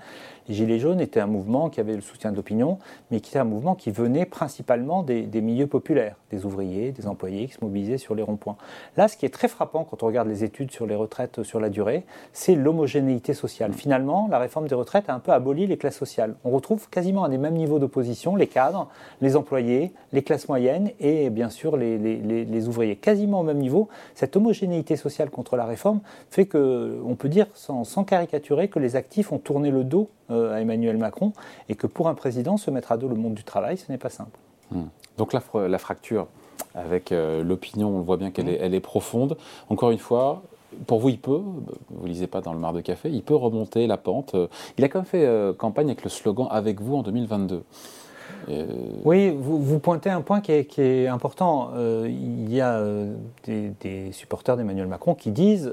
les 0.50 0.56
Gilets 0.56 0.80
jaunes 0.80 1.00
étaient 1.00 1.19
un 1.19 1.28
mouvement 1.28 1.69
qui 1.69 1.80
avait 1.80 1.95
le 1.95 2.01
soutien 2.01 2.31
de 2.31 2.36
l'opinion, 2.36 2.78
mais 3.10 3.19
qui 3.19 3.31
était 3.31 3.39
un 3.39 3.45
mouvement 3.45 3.75
qui 3.75 3.92
venait 3.92 4.25
principalement 4.25 5.04
des, 5.04 5.24
des, 5.24 5.42
milieux 5.42 5.68
populaires, 5.68 6.16
des 6.30 6.45
ouvriers, 6.45 6.92
des 6.92 7.07
employés 7.07 7.48
qui 7.48 7.54
se 7.54 7.63
mobilisaient 7.63 7.98
sur 7.98 8.16
les 8.16 8.24
ronds-points. 8.24 8.57
Là, 8.95 9.07
ce 9.07 9.18
qui 9.18 9.25
est 9.25 9.34
très 9.34 9.48
frappant 9.48 9.84
quand 9.84 10.04
on 10.04 10.07
regarde 10.07 10.28
les 10.28 10.44
études 10.44 10.72
sur 10.72 10.86
les 10.86 10.95
retraites 10.95 11.44
sur 11.44 11.60
la 11.60 11.69
durée, 11.69 12.06
c'est 12.34 12.56
l'homogénéité 12.56 13.34
sociale. 13.34 13.74
Finalement, 13.74 14.28
la 14.30 14.39
réforme 14.39 14.68
des 14.68 14.75
retraites 14.75 15.10
a 15.10 15.13
un 15.13 15.19
peu 15.19 15.31
aboli 15.31 15.68
les 15.68 15.78
classes 15.78 15.98
sociales. 15.98 16.36
On 16.44 16.51
retrouve 16.51 16.89
quasiment 16.89 17.24
à 17.24 17.30
des 17.30 17.38
mêmes 17.38 17.56
niveaux 17.56 17.76
d'opposition 17.79 18.35
les 18.35 18.47
cadres, 18.47 18.88
les 19.21 19.35
employés, 19.35 19.91
les 20.13 20.24
classes 20.24 20.47
moyennes 20.47 20.91
et 21.00 21.29
bien 21.29 21.50
sûr 21.50 21.77
les, 21.77 21.97
les, 21.97 22.68
ouvriers. 22.68 22.95
Quasiment 22.95 23.41
au 23.41 23.44
même 23.44 23.59
niveau. 23.59 23.88
Cette 24.15 24.35
homogénéité 24.35 24.95
sociale 24.95 25.29
contre 25.29 25.56
la 25.56 25.65
réforme 25.65 26.01
fait 26.29 26.45
que, 26.45 27.00
on 27.06 27.15
peut 27.15 27.29
dire 27.29 27.47
sans, 27.53 28.03
caricaturer, 28.03 28.68
que 28.68 28.79
les 28.79 28.95
actifs 28.95 29.31
ont 29.31 29.39
tourné 29.39 29.71
le 29.71 29.83
dos 29.83 30.09
euh, 30.31 30.53
à 30.53 30.62
Emmanuel 30.62 30.97
Macron 30.97 31.33
et 31.69 31.75
que 31.75 31.88
pour 31.88 32.07
un 32.07 32.15
président, 32.15 32.57
se 32.57 32.71
mettre 32.71 32.91
à 32.91 32.97
dos 32.97 33.07
le 33.07 33.15
monde 33.15 33.33
du 33.33 33.44
travail, 33.44 33.77
ce 33.77 33.91
n'est 33.91 33.97
pas 33.97 34.09
simple. 34.09 34.38
Hmm. 34.71 34.85
Donc 35.18 35.33
la, 35.33 35.41
la, 35.68 35.77
fracture 35.77 36.27
avec 36.75 37.12
euh, 37.12 37.44
l'opinion, 37.44 37.89
on 37.89 38.01
voit 38.01 38.18
bien 38.18 38.31
qu'elle 38.31 38.50
est, 38.50 38.59
elle 38.62 38.74
est 38.74 38.79
profonde. 38.79 39.38
Encore 39.69 39.91
une 39.91 39.97
fois, 39.97 40.44
pour 40.86 41.00
vous, 41.00 41.10
il 41.10 41.19
peut, 41.19 41.42
vous 41.90 42.04
ne 42.04 42.08
lisez 42.08 42.28
pas 42.28 42.42
dans 42.42 42.54
le 42.54 42.60
mar 42.60 42.74
de 42.74 42.81
café, 42.81 43.10
il 43.10 43.24
peut 43.24 43.36
remonter 43.36 43.88
la 43.88 43.98
pente. 43.98 44.36
Il 44.78 44.84
a 44.84 44.90
quand 44.90 45.00
même 45.00 45.06
fait 45.06 45.25
euh, 45.25 45.54
campagne 45.54 45.88
avec 45.88 46.04
le 46.04 46.10
slogan 46.10 46.48
Avec 46.52 46.81
vous 46.81 46.96
en 46.96 47.04
2022. 47.04 47.64
Oui, 49.04 49.34
vous, 49.38 49.80
pointez 49.80 50.10
un 50.10 50.22
point 50.22 50.42
qui 50.42 50.52
est, 50.52 51.08
important. 51.08 51.72
Euh, 51.75 52.08
il 52.10 52.54
y 52.54 52.62
a 52.62 52.78
euh, 52.78 53.14
des, 53.46 54.12
supporters 54.12 54.56
d'Emmanuel 54.58 54.88
Macron 54.88 55.16
qui 55.16 55.31
disent 55.31 55.72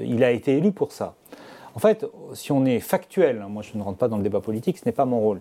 il 0.00 0.24
a 0.24 0.30
été 0.30 0.56
élu 0.56 0.72
pour 0.72 0.92
ça. 0.92 1.14
En 1.74 1.80
fait, 1.80 2.06
si 2.34 2.50
on 2.50 2.64
est 2.64 2.80
factuel, 2.80 3.42
hein, 3.44 3.48
moi 3.48 3.62
je 3.62 3.76
ne 3.78 3.82
rentre 3.82 3.98
pas 3.98 4.08
dans 4.08 4.16
le 4.16 4.24
débat 4.24 4.40
politique, 4.40 4.78
ce 4.78 4.84
n'est 4.84 4.92
pas 4.92 5.04
mon 5.04 5.20
rôle 5.20 5.40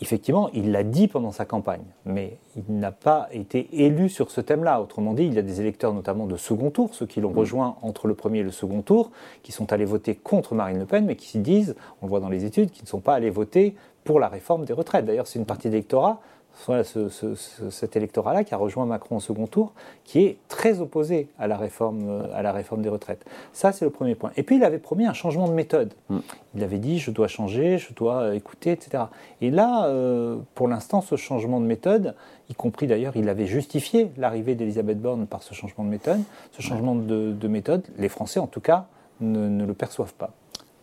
effectivement, 0.00 0.50
il 0.54 0.72
l'a 0.72 0.84
dit 0.84 1.08
pendant 1.08 1.32
sa 1.32 1.44
campagne, 1.44 1.82
mais 2.04 2.38
il 2.56 2.78
n'a 2.78 2.92
pas 2.92 3.28
été 3.32 3.68
élu 3.84 4.08
sur 4.08 4.30
ce 4.30 4.40
thème-là. 4.40 4.80
Autrement 4.80 5.14
dit, 5.14 5.24
il 5.24 5.34
y 5.34 5.38
a 5.38 5.42
des 5.42 5.60
électeurs, 5.60 5.92
notamment 5.92 6.26
de 6.26 6.36
second 6.36 6.70
tour, 6.70 6.94
ceux 6.94 7.06
qui 7.06 7.20
l'ont 7.20 7.32
mm. 7.32 7.38
rejoint 7.38 7.76
entre 7.82 8.06
le 8.06 8.14
premier 8.14 8.40
et 8.40 8.42
le 8.42 8.50
second 8.50 8.82
tour, 8.82 9.10
qui 9.42 9.52
sont 9.52 9.72
allés 9.72 9.84
voter 9.84 10.14
contre 10.14 10.54
Marine 10.54 10.78
Le 10.78 10.86
Pen, 10.86 11.04
mais 11.04 11.16
qui 11.16 11.28
se 11.28 11.38
disent, 11.38 11.74
on 12.00 12.06
le 12.06 12.10
voit 12.10 12.20
dans 12.20 12.28
les 12.28 12.44
études, 12.44 12.70
qui 12.70 12.82
ne 12.82 12.88
sont 12.88 13.00
pas 13.00 13.14
allés 13.14 13.30
voter 13.30 13.74
pour 14.04 14.20
la 14.20 14.28
réforme 14.28 14.64
des 14.64 14.72
retraites. 14.72 15.04
D'ailleurs, 15.04 15.26
c'est 15.26 15.38
une 15.38 15.46
partie 15.46 15.68
d'électorat 15.68 16.20
voilà, 16.66 16.82
cet 16.84 17.96
électorat-là 17.96 18.44
qui 18.44 18.54
a 18.54 18.56
rejoint 18.56 18.84
Macron 18.84 19.16
au 19.16 19.20
second 19.20 19.46
tour, 19.46 19.72
qui 20.04 20.20
est 20.20 20.38
très 20.48 20.80
opposé 20.80 21.28
à 21.38 21.46
la 21.46 21.56
réforme, 21.56 22.08
euh, 22.08 22.34
à 22.34 22.42
la 22.42 22.52
réforme 22.52 22.82
des 22.82 22.88
retraites. 22.88 23.24
Ça, 23.52 23.72
c'est 23.72 23.84
le 23.84 23.90
premier 23.90 24.14
point. 24.14 24.32
Et 24.36 24.42
puis, 24.42 24.56
il 24.56 24.64
avait 24.64 24.78
promis 24.78 25.06
un 25.06 25.12
changement 25.12 25.48
de 25.48 25.52
méthode. 25.52 25.94
Mm. 26.08 26.18
Il 26.56 26.64
avait 26.64 26.78
dit, 26.78 26.98
je 26.98 27.10
dois 27.10 27.28
changer, 27.28 27.78
je 27.78 27.92
dois 27.94 28.34
écouter, 28.34 28.72
etc. 28.72 29.04
Et 29.40 29.50
là, 29.50 29.86
euh, 29.86 30.38
pour 30.54 30.68
l'instant, 30.68 31.00
ce 31.00 31.16
changement 31.16 31.60
de 31.60 31.66
méthode, 31.66 32.14
y 32.50 32.54
compris 32.54 32.86
d'ailleurs, 32.86 33.16
il 33.16 33.28
avait 33.28 33.46
justifié 33.46 34.10
l'arrivée 34.16 34.54
d'Elisabeth 34.54 35.00
Borne 35.00 35.26
par 35.26 35.42
ce 35.42 35.54
changement 35.54 35.84
de 35.84 35.90
méthode. 35.90 36.20
Ce 36.52 36.62
changement 36.62 36.94
de, 36.94 37.48
méthode, 37.48 37.84
les 37.98 38.08
Français, 38.08 38.40
en 38.40 38.46
tout 38.46 38.60
cas, 38.60 38.86
ne 39.20 39.64
le 39.64 39.74
perçoivent 39.74 40.14
pas. 40.14 40.32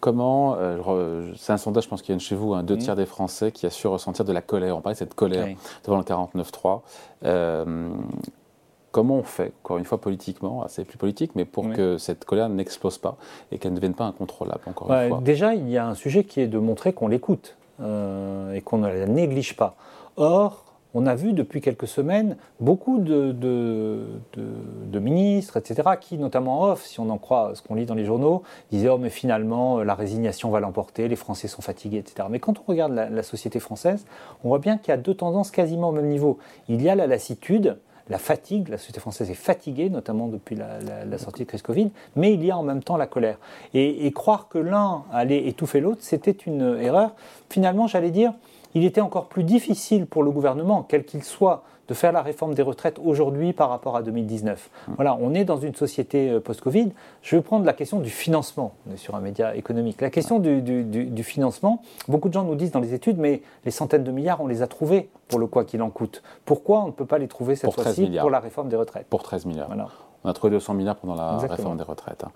Comment, 0.05 0.55
euh, 0.59 1.31
c'est 1.35 1.51
un 1.51 1.57
sondage, 1.57 1.85
je 1.85 1.89
pense 1.89 2.03
qu'il 2.03 2.13
y 2.13 2.15
a 2.15 2.19
chez 2.19 2.35
vous, 2.35 2.53
un 2.53 2.61
deux 2.61 2.75
mm. 2.75 2.77
tiers 2.77 2.95
des 2.95 3.07
Français 3.07 3.51
qui 3.51 3.65
a 3.65 3.71
su 3.71 3.87
ressentir 3.87 4.23
de 4.23 4.31
la 4.31 4.43
colère. 4.43 4.77
On 4.77 4.81
parlait 4.81 4.93
de 4.93 4.99
cette 4.99 5.15
colère 5.15 5.47
devant 5.83 5.97
le 5.97 6.03
49-3. 6.03 6.81
Euh, 7.23 7.89
comment 8.91 9.15
on 9.15 9.23
fait, 9.23 9.51
encore 9.63 9.79
une 9.79 9.85
fois 9.85 9.99
politiquement, 9.99 10.63
c'est 10.67 10.85
plus 10.85 10.99
politique, 10.99 11.31
mais 11.33 11.43
pour 11.43 11.71
que 11.71 11.97
cette 11.97 12.23
colère 12.23 12.49
n'explose 12.49 12.99
pas 12.99 13.17
et 13.51 13.57
qu'elle 13.57 13.71
ne 13.71 13.77
devienne 13.77 13.95
pas 13.95 14.05
incontrôlable, 14.05 14.61
encore 14.67 14.93
une 14.93 15.09
fois? 15.09 15.21
Déjà, 15.23 15.55
il 15.55 15.67
y 15.71 15.77
a 15.79 15.87
un 15.87 15.95
sujet 15.95 16.23
qui 16.23 16.39
est 16.39 16.47
de 16.47 16.59
montrer 16.59 16.93
qu'on 16.93 17.07
l'écoute 17.07 17.57
euh, 17.81 18.53
et 18.53 18.61
qu'on 18.61 18.77
ne 18.77 18.87
la 18.87 19.07
néglige 19.07 19.55
pas. 19.55 19.75
Or, 20.17 20.64
on 20.95 21.05
a 21.05 21.13
vu 21.13 21.33
depuis 21.33 21.59
quelques 21.59 21.87
semaines 21.87 22.37
beaucoup 22.61 22.99
de, 22.99 23.35
ministres, 24.99 25.57
etc., 25.57 25.89
qui, 25.99 26.17
notamment 26.17 26.63
off, 26.63 26.85
si 26.85 26.99
on 27.01 27.09
en 27.09 27.17
croit 27.17 27.51
ce 27.53 27.61
qu'on 27.61 27.75
lit 27.75 27.85
dans 27.85 27.95
les 27.95 28.05
journaux, 28.05 28.43
disaient 28.71 28.89
Oh, 28.89 28.97
mais 28.97 29.09
finalement, 29.09 29.83
la 29.83 29.93
résignation 29.93 30.49
va 30.49 30.61
l'emporter, 30.61 31.07
les 31.09 31.17
Français 31.17 31.49
sont 31.49 31.61
fatigués, 31.61 31.97
etc. 31.97 32.27
Mais 32.31 32.39
quand 32.39 32.59
on 32.59 32.63
regarde 32.65 32.93
la, 32.93 33.23
société 33.23 33.59
française, 33.59 34.05
on 34.43 34.47
voit 34.47 34.59
bien 34.59 34.77
qu'il 34.77 34.89
y 34.89 34.93
a 34.93 34.97
deux 34.97 35.13
tendances 35.13 35.51
quasiment 35.51 35.89
au 35.89 35.91
même 35.91 36.07
niveau. 36.07 36.39
Il 36.69 36.81
y 36.81 36.89
a 36.89 36.95
la 36.95 37.07
lassitude, 37.07 37.77
la 38.07 38.17
fatigue, 38.17 38.69
la 38.69 38.77
société 38.77 39.01
française 39.01 39.29
est 39.29 39.33
fatiguée, 39.33 39.89
notamment 39.89 40.29
depuis 40.29 40.55
la, 40.55 41.17
sortie 41.17 41.43
de 41.43 41.49
crise 41.49 41.61
Covid, 41.61 41.91
mais 42.15 42.33
il 42.33 42.45
y 42.45 42.51
a 42.51 42.57
en 42.57 42.63
même 42.63 42.81
temps 42.81 42.95
la 42.95 43.07
colère. 43.07 43.37
et 43.73 44.09
croire 44.13 44.47
que 44.47 44.59
l'un 44.59 45.03
allait 45.11 45.45
étouffer 45.47 45.81
l'autre, 45.81 46.01
c'était 46.01 46.31
une 46.31 46.77
erreur. 46.79 47.11
Finalement, 47.49 47.87
j'allais 47.87 48.11
dire, 48.11 48.33
il 48.75 48.83
était 48.85 49.01
encore 49.01 49.25
plus 49.25 49.43
difficile 49.43 50.05
pour 50.05 50.21
le 50.21 50.31
gouvernement, 50.31 50.85
quel 50.87 51.05
qu'il 51.05 51.23
soit, 51.23 51.63
de 51.87 51.93
faire 51.93 52.11
la 52.11 52.21
réforme 52.21 52.53
des 52.53 52.61
retraites 52.61 52.99
aujourd'hui 53.03 53.53
par 53.53 53.69
rapport 53.69 53.95
à 53.95 54.01
2019. 54.01 54.69
Hum. 54.87 54.95
Voilà, 54.95 55.17
on 55.19 55.33
est 55.33 55.45
dans 55.45 55.57
une 55.57 55.75
société 55.75 56.29
euh, 56.29 56.39
post-Covid. 56.39 56.91
Je 57.21 57.35
vais 57.35 57.41
prendre 57.41 57.65
la 57.65 57.73
question 57.73 57.99
du 57.99 58.09
financement. 58.09 58.73
On 58.89 58.93
est 58.93 58.97
sur 58.97 59.15
un 59.15 59.21
média 59.21 59.55
économique. 59.55 60.01
La 60.01 60.09
question 60.09 60.39
du, 60.39 61.23
financement, 61.23 61.81
beaucoup 62.07 62.29
de 62.29 62.33
gens 62.33 62.43
nous 62.43 62.55
disent 62.55 62.71
dans 62.71 62.79
les 62.79 62.93
études, 62.93 63.17
mais 63.17 63.41
les 63.65 63.71
centaines 63.71 64.03
de 64.03 64.11
milliards, 64.11 64.41
on 64.41 64.47
les 64.47 64.61
a 64.61 64.67
trouvés 64.67 65.09
pour 65.27 65.39
le 65.39 65.47
quoi 65.47 65.63
qu'il 65.63 65.81
en 65.81 65.89
coûte. 65.89 66.21
Pourquoi 66.45 66.83
on 66.83 66.87
ne 66.87 66.91
peut 66.91 67.05
pas 67.05 67.17
les 67.17 67.27
trouver 67.27 67.55
cette 67.55 67.73
fois-ci 67.73 68.11
pour 68.19 68.29
la 68.29 68.39
réforme 68.39 68.69
des 68.69 68.75
retraites? 68.75 69.07
Pour 69.07 69.23
13 69.23 69.45
milliards. 69.45 70.04
On 70.25 70.27
a 70.27 70.33
trouvé 70.33 70.49
200 70.49 70.73
milliards 70.73 70.95
pendant 70.95 71.13
la 71.13 71.37
réforme 71.37 71.77
des 71.77 71.83
retraites. 71.83 72.23
Hein. 72.23 72.31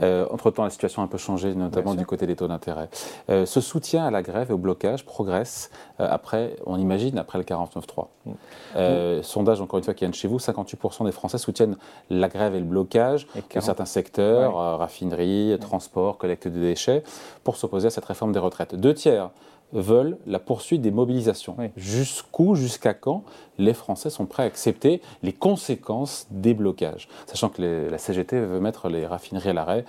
Euh, 0.00 0.26
entre-temps, 0.30 0.62
la 0.62 0.70
situation 0.70 1.02
a 1.02 1.04
un 1.06 1.08
peu 1.08 1.18
changé, 1.18 1.56
notamment 1.56 1.96
du 1.96 2.06
côté 2.06 2.24
des 2.24 2.36
taux 2.36 2.46
d'intérêt. 2.46 2.88
Euh, 3.30 3.46
ce 3.46 3.60
soutien 3.60 4.04
à 4.04 4.12
la 4.12 4.22
grève 4.22 4.50
et 4.50 4.54
au 4.54 4.58
blocage 4.58 5.04
progresse 5.04 5.72
euh, 5.98 6.06
après, 6.08 6.54
on 6.66 6.78
imagine, 6.78 7.18
après 7.18 7.38
le 7.38 7.44
49.3. 7.44 8.06
Mm. 8.26 9.22
Sondage, 9.22 9.60
encore 9.60 9.78
une 9.78 9.84
fois, 9.84 9.92
qui 9.92 10.04
vient 10.04 10.10
de 10.10 10.14
chez 10.14 10.28
vous, 10.28 10.38
58% 10.38 11.04
des 11.04 11.10
Français 11.10 11.38
soutiennent 11.38 11.76
la 12.10 12.28
grève 12.28 12.54
et 12.54 12.60
le 12.60 12.64
blocage 12.64 13.26
de 13.34 13.60
certains 13.60 13.86
secteurs, 13.86 14.78
raffinerie, 14.78 15.56
transport, 15.60 16.18
collecte 16.18 16.46
de 16.46 16.60
déchets, 16.60 17.02
pour 17.42 17.56
s'opposer 17.56 17.88
à 17.88 17.90
cette 17.90 18.04
réforme 18.04 18.30
des 18.30 18.38
retraites. 18.38 18.76
Deux 18.76 18.94
tiers 18.94 19.30
veulent 19.72 20.18
la 20.26 20.38
poursuite 20.38 20.82
des 20.82 20.90
mobilisations. 20.90 21.56
Jusqu'où, 21.76 22.54
jusqu'à 22.54 22.94
quand 22.94 23.24
les 23.58 23.74
Français 23.74 24.10
sont 24.10 24.26
prêts 24.26 24.42
à 24.42 24.46
accepter 24.46 25.00
les 25.22 25.32
conséquences 25.32 26.26
des 26.30 26.54
blocages 26.54 27.08
Sachant 27.26 27.48
que 27.48 27.88
la 27.90 27.98
CGT 27.98 28.40
veut 28.40 28.60
mettre 28.60 28.88
les 28.88 29.06
raffineries 29.06 29.50
à 29.50 29.52
l'arrêt. 29.52 29.84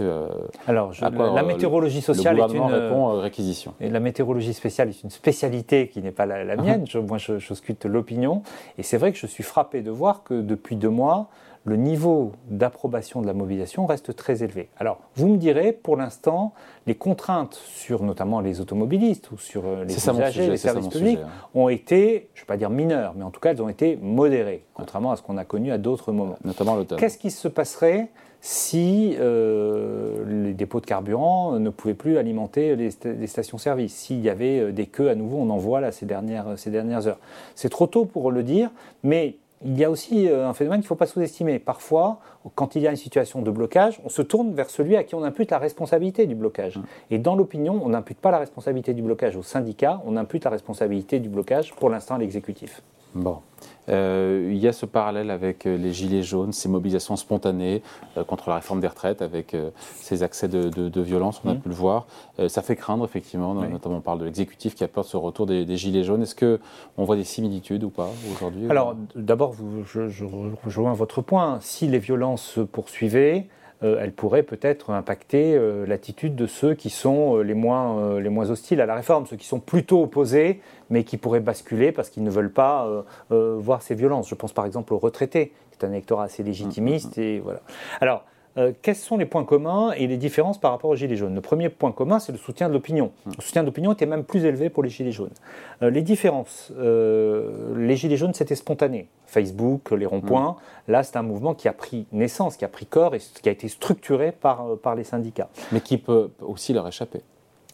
Euh, 0.00 0.28
Alors, 0.66 0.92
la, 1.00 1.42
météorologie 1.42 2.00
sociale 2.00 2.38
est 2.38 2.54
une 2.54 2.62
répond 2.62 3.10
euh, 3.10 3.20
réquisition. 3.20 3.74
Et 3.80 3.88
la 3.88 4.00
météorologie 4.00 4.54
spéciale 4.54 4.88
est 4.88 5.02
une 5.02 5.10
spécialité 5.10 5.88
qui 5.88 6.00
n'est 6.00 6.10
pas 6.10 6.26
la, 6.26 6.56
mienne. 6.56 6.84
je, 6.88 6.98
moi, 6.98 7.18
je, 7.18 7.38
je 7.38 7.54
l'opinion. 7.84 8.42
Et 8.78 8.82
c'est 8.82 8.98
vrai 8.98 9.12
que 9.12 9.18
je 9.18 9.26
suis 9.26 9.44
frappé 9.44 9.82
de 9.82 9.90
voir 9.90 10.22
que 10.22 10.40
depuis 10.40 10.76
deux 10.76 10.88
mois, 10.88 11.28
le 11.64 11.76
niveau 11.76 12.32
d'approbation 12.48 13.20
de 13.20 13.26
la 13.26 13.34
mobilisation 13.34 13.84
reste 13.86 14.16
très 14.16 14.42
élevé. 14.42 14.70
Alors, 14.78 15.00
vous 15.14 15.28
me 15.28 15.36
direz, 15.36 15.72
pour 15.72 15.96
l'instant, 15.96 16.52
les 16.86 16.94
contraintes 16.94 17.54
sur 17.54 18.02
notamment 18.02 18.40
les 18.40 18.60
automobilistes 18.60 19.30
ou 19.30 19.38
sur 19.38 19.66
euh, 19.66 19.84
les 19.84 19.94
usagers, 19.94 20.48
les 20.48 20.56
services 20.56 20.88
publics 20.88 21.18
hein. 21.22 21.28
ont 21.54 21.68
été, 21.68 22.30
je 22.34 22.40
ne 22.40 22.44
vais 22.44 22.46
pas 22.46 22.56
dire 22.56 22.70
mineures, 22.70 23.12
mais 23.14 23.24
en 23.24 23.30
tout 23.30 23.40
cas, 23.40 23.50
elles 23.50 23.62
ont 23.62 23.68
été 23.68 23.98
modérées, 24.00 24.64
contrairement 24.72 25.12
à 25.12 25.16
ce 25.16 25.22
qu'on 25.22 25.36
a 25.36 25.44
connu 25.44 25.70
à 25.70 25.78
d'autres 25.78 26.12
moments. 26.12 26.38
Notamment 26.44 26.76
l'automne. 26.76 26.98
Qu'est-ce 26.98 27.18
qui 27.18 27.30
se 27.30 27.48
passerait 27.48 28.08
si 28.42 29.16
euh, 29.20 30.24
les 30.46 30.54
dépôts 30.54 30.80
de 30.80 30.86
carburant 30.86 31.58
ne 31.58 31.68
pouvaient 31.68 31.92
plus 31.92 32.16
alimenter 32.16 32.74
les, 32.74 33.26
stations-service, 33.26 33.94
s'il 33.94 34.20
y 34.20 34.30
avait 34.30 34.60
euh, 34.60 34.72
des 34.72 34.86
queues 34.86 35.10
à 35.10 35.14
nouveau, 35.14 35.36
on 35.36 35.50
en 35.50 35.58
voit 35.58 35.82
là 35.82 35.92
ces 35.92 36.06
dernières, 36.06 36.58
ces 36.58 36.70
dernières 36.70 37.06
heures. 37.06 37.18
C'est 37.54 37.68
trop 37.68 37.86
tôt 37.86 38.06
pour 38.06 38.30
le 38.30 38.42
dire, 38.42 38.70
mais 39.02 39.36
il 39.64 39.78
y 39.78 39.84
a 39.84 39.90
aussi 39.90 40.28
euh, 40.28 40.48
un 40.48 40.54
phénomène 40.54 40.80
qu'il 40.80 40.86
ne 40.86 40.88
faut 40.88 40.94
pas 40.94 41.06
sous-estimer. 41.06 41.58
Parfois, 41.58 42.18
quand 42.54 42.76
il 42.76 42.82
y 42.82 42.86
a 42.86 42.90
une 42.90 42.96
situation 42.96 43.42
de 43.42 43.50
blocage, 43.50 44.00
on 44.04 44.08
se 44.08 44.22
tourne 44.22 44.54
vers 44.54 44.70
celui 44.70 44.96
à 44.96 45.04
qui 45.04 45.14
on 45.14 45.22
impute 45.22 45.50
la 45.50 45.58
responsabilité 45.58 46.26
du 46.26 46.34
blocage. 46.34 46.78
Mmh. 46.78 46.82
Et 47.10 47.18
dans 47.18 47.36
l'opinion, 47.36 47.80
on 47.84 47.90
n'impute 47.90 48.18
pas 48.18 48.30
la 48.30 48.38
responsabilité 48.38 48.94
du 48.94 49.02
blocage 49.02 49.36
au 49.36 49.42
syndicat, 49.42 50.00
on 50.06 50.16
impute 50.16 50.44
la 50.44 50.50
responsabilité 50.50 51.20
du 51.20 51.28
blocage 51.28 51.74
pour 51.74 51.90
l'instant 51.90 52.14
à 52.14 52.18
l'exécutif. 52.18 52.82
Bon. 53.14 53.38
Euh, 53.88 54.48
il 54.52 54.58
y 54.58 54.68
a 54.68 54.72
ce 54.72 54.86
parallèle 54.86 55.30
avec 55.30 55.66
euh, 55.66 55.76
les 55.76 55.92
Gilets 55.92 56.22
jaunes, 56.22 56.52
ces 56.52 56.68
mobilisations 56.68 57.16
spontanées 57.16 57.82
euh, 58.16 58.24
contre 58.24 58.48
la 58.48 58.56
réforme 58.56 58.80
des 58.80 58.86
retraites, 58.86 59.22
avec 59.22 59.56
ces 60.00 60.22
accès 60.22 60.48
de, 60.48 61.00
violence, 61.00 61.40
on 61.44 61.50
a 61.50 61.54
mmh. 61.54 61.60
pu 61.60 61.68
le 61.68 61.74
voir. 61.74 62.06
ça 62.48 62.62
fait 62.62 62.76
craindre, 62.76 63.04
effectivement, 63.04 63.54
notamment 63.54 63.96
on 63.96 64.00
parle 64.00 64.18
de 64.18 64.24
l'exécutif 64.24 64.74
qui 64.74 64.84
a 64.84 64.88
peur 64.88 65.04
de 65.04 65.08
ce 65.08 65.16
retour 65.16 65.46
des, 65.46 65.76
Gilets 65.76 66.04
jaunes. 66.04 66.22
Est-ce 66.22 66.34
qu'on 66.34 67.04
voit 67.04 67.16
des 67.16 67.24
similitudes 67.24 67.84
ou 67.84 67.90
pas 67.90 68.10
aujourd'hui 68.32 68.68
Alors, 68.68 68.94
d'abord, 69.14 69.54
je, 69.86 70.08
je, 70.08 70.24
rejoins 70.24 70.92
votre 70.92 71.22
point. 71.22 71.58
Si 71.60 71.86
les 71.86 71.98
violences 71.98 72.42
se 72.42 72.60
poursuivaient, 72.60 73.48
elle 73.82 74.12
pourrait 74.12 74.42
peut-être 74.42 74.90
impacter 74.90 75.54
euh, 75.54 75.86
l'attitude 75.86 76.34
de 76.36 76.46
ceux 76.46 76.74
qui 76.74 76.90
sont 76.90 77.36
euh, 77.36 77.42
les, 77.42 77.54
moins, 77.54 78.20
les 78.20 78.28
moins 78.28 78.50
hostiles 78.50 78.80
à 78.80 78.86
la 78.86 78.94
réforme, 78.94 79.26
ceux 79.26 79.36
qui 79.36 79.46
sont 79.46 79.60
plutôt 79.60 80.02
opposés, 80.02 80.60
mais 80.90 81.04
qui 81.04 81.16
pourraient 81.16 81.40
basculer 81.40 81.92
parce 81.92 82.10
qu'ils 82.10 82.24
ne 82.24 82.30
veulent 82.30 82.52
pas 82.52 83.04
voir 83.30 83.82
ces 83.82 83.94
violences. 83.94 84.28
Je 84.28 84.34
pense 84.34 84.52
par 84.52 84.66
exemple 84.66 84.92
aux 84.92 84.98
retraités, 84.98 85.52
c'est 85.70 85.86
un 85.86 85.92
électorat 85.92 86.24
assez 86.24 86.42
légitimiste. 86.42 87.16
Mmh, 87.16 87.20
mmh, 87.20 87.24
mmh. 87.24 87.28
Et 87.28 87.40
voilà. 87.40 87.60
Alors, 88.00 88.24
euh, 88.56 88.72
quels 88.82 88.96
sont 88.96 89.16
les 89.16 89.26
points 89.26 89.44
communs 89.44 89.92
et 89.92 90.06
les 90.06 90.16
différences 90.16 90.58
par 90.58 90.72
rapport 90.72 90.90
aux 90.90 90.96
Gilets 90.96 91.16
jaunes? 91.16 91.34
Le 91.34 91.40
premier 91.40 91.68
point 91.68 91.92
commun, 91.92 92.18
c'est 92.18 92.32
le 92.32 92.38
soutien 92.38 92.68
de 92.68 92.72
l'opinion. 92.72 93.12
Hum. 93.26 93.32
Le 93.36 93.42
soutien 93.42 93.62
de 93.62 93.66
l'opinion 93.66 93.92
était 93.92 94.06
même 94.06 94.24
plus 94.24 94.44
élevé 94.44 94.70
pour 94.70 94.82
les 94.82 94.88
Gilets 94.88 95.12
jaunes. 95.12 95.30
Euh, 95.82 95.90
les 95.90 96.02
différences, 96.02 96.72
euh, 96.78 97.74
les 97.76 97.96
Gilets 97.96 98.16
jaunes, 98.16 98.34
c'était 98.34 98.56
spontané. 98.56 99.08
Facebook, 99.26 99.92
les 99.92 100.06
ronds-points, 100.06 100.48
hum. 100.48 100.56
là, 100.88 101.02
c'est 101.02 101.16
un 101.16 101.22
mouvement 101.22 101.54
qui 101.54 101.68
a 101.68 101.72
pris 101.72 102.06
naissance, 102.12 102.56
qui 102.56 102.64
a 102.64 102.68
pris 102.68 102.86
corps 102.86 103.14
et 103.14 103.20
qui 103.20 103.48
a 103.48 103.52
été 103.52 103.68
structuré 103.68 104.32
par, 104.32 104.76
par 104.82 104.94
les 104.96 105.04
syndicats. 105.04 105.48
Mais 105.70 105.80
qui 105.80 105.98
peut 105.98 106.30
aussi 106.40 106.72
leur 106.72 106.88
échapper 106.88 107.20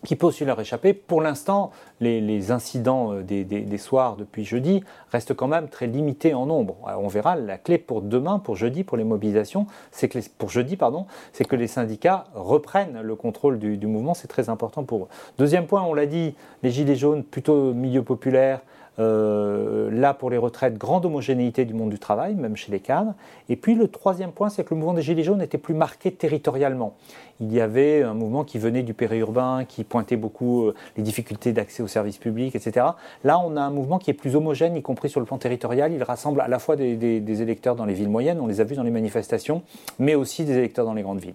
qui 0.05 0.17
peut 0.17 0.27
aussi 0.27 0.45
leur 0.45 0.61
échapper. 0.61 0.93
Pour 0.93 1.21
l'instant, 1.21 1.71
les, 2.01 2.51
incidents 2.51 3.13
euh, 3.13 3.23
des, 3.23 3.79
soirs 3.79 4.17
depuis 4.17 4.45
jeudi 4.45 4.83
restent 5.11 5.35
quand 5.35 5.49
même 5.49 5.69
très 5.69 5.87
limités 5.87 6.35
en 6.35 6.47
nombre. 6.47 6.77
on 6.99 7.09
verra, 7.09 7.37
la 7.37 7.59
clé 7.59 7.79
pour 7.79 8.03
demain, 8.03 8.39
pour 8.39 8.57
jeudi, 8.57 8.85
pour 8.85 8.97
les 8.97 9.05
mobilisations, 9.05 9.67
c'est 9.91 10.09
que 10.09 11.57
les 11.57 11.67
syndicats 11.67 12.25
reprennent 12.35 13.01
le 13.01 13.17
contrôle 13.17 13.59
du, 13.59 13.77
du 13.77 13.87
mouvement. 13.87 14.15
C'est 14.15 14.29
très 14.29 14.49
important 14.49 14.85
pour 14.85 15.05
eux. 15.05 15.09
Deuxième 15.39 15.67
point, 15.67 15.83
on 15.83 15.95
l'a 15.95 16.07
dit, 16.07 16.35
les 16.63 16.71
gilets 16.71 16.97
jaunes, 16.97 17.25
plutôt 17.25 17.73
milieu 17.73 18.03
populaire, 18.03 18.61
euh, 18.99 19.91
là, 19.91 20.15
pour 20.15 20.31
les 20.31 20.39
retraites, 20.39 20.79
grande 20.79 21.05
homogénéité 21.05 21.65
du 21.65 21.75
monde 21.75 21.91
du 21.91 21.99
travail, 21.99 22.35
même 22.35 22.57
chez 22.57 22.73
les 22.73 22.81
cadres. 22.81 23.15
Et 23.49 23.57
puis 23.57 23.75
le 23.75 23.89
troisième 23.89 24.33
point, 24.33 24.49
c'est 24.49 24.65
que 24.65 24.75
le 24.75 24.81
mouvement 24.81 24.95
des 24.95 25.03
Gilets 25.03 25.23
jaunes 25.23 25.43
était 25.43 25.59
plus 25.59 25.75
marqué 25.75 26.13
territorialement. 26.13 26.95
Il 27.41 27.53
y 27.53 27.61
avait 27.61 28.03
un 28.03 28.15
mouvement 28.15 28.45
qui 28.45 28.59
venait 28.59 28.83
du 28.83 28.95
périurbain, 28.95 29.65
qui 29.67 29.85
pointait 29.85 30.17
beaucoup 30.17 30.67
euh, 30.67 30.75
les 30.97 31.03
difficultés 31.03 31.53
d'accès 31.53 31.83
aux 31.83 31.87
services 31.87 32.17
publics, 32.17 32.57
etc. 32.57 32.87
Là, 33.25 33.39
on 33.39 33.57
a 33.57 33.61
un 33.61 33.71
mouvement 33.71 33.99
qui 33.99 34.11
est 34.11 34.15
plus 34.15 34.37
homogène, 34.37 34.75
y 34.77 34.83
compris 34.83 35.11
sur 35.11 35.21
le 35.21 35.27
plan 35.27 35.37
territorial. 35.37 35.93
Il 35.93 36.03
rassemble 36.03 36.41
à 36.41 36.49
la 36.49 36.59
fois 36.59 36.77
des, 36.77 37.43
électeurs 37.43 37.77
dans 37.77 37.85
les 37.85 37.95
villes 37.95 38.09
moyennes, 38.09 38.41
on 38.41 38.47
les 38.47 38.61
a 38.61 38.65
vus 38.65 38.77
dans 38.77 38.83
les 38.83 38.91
manifestations, 38.91 39.63
mais 39.99 40.15
aussi 40.15 40.45
des 40.45 40.57
électeurs 40.57 40.87
dans 40.87 40.95
les 40.95 41.03
grandes 41.03 41.21
villes. 41.21 41.35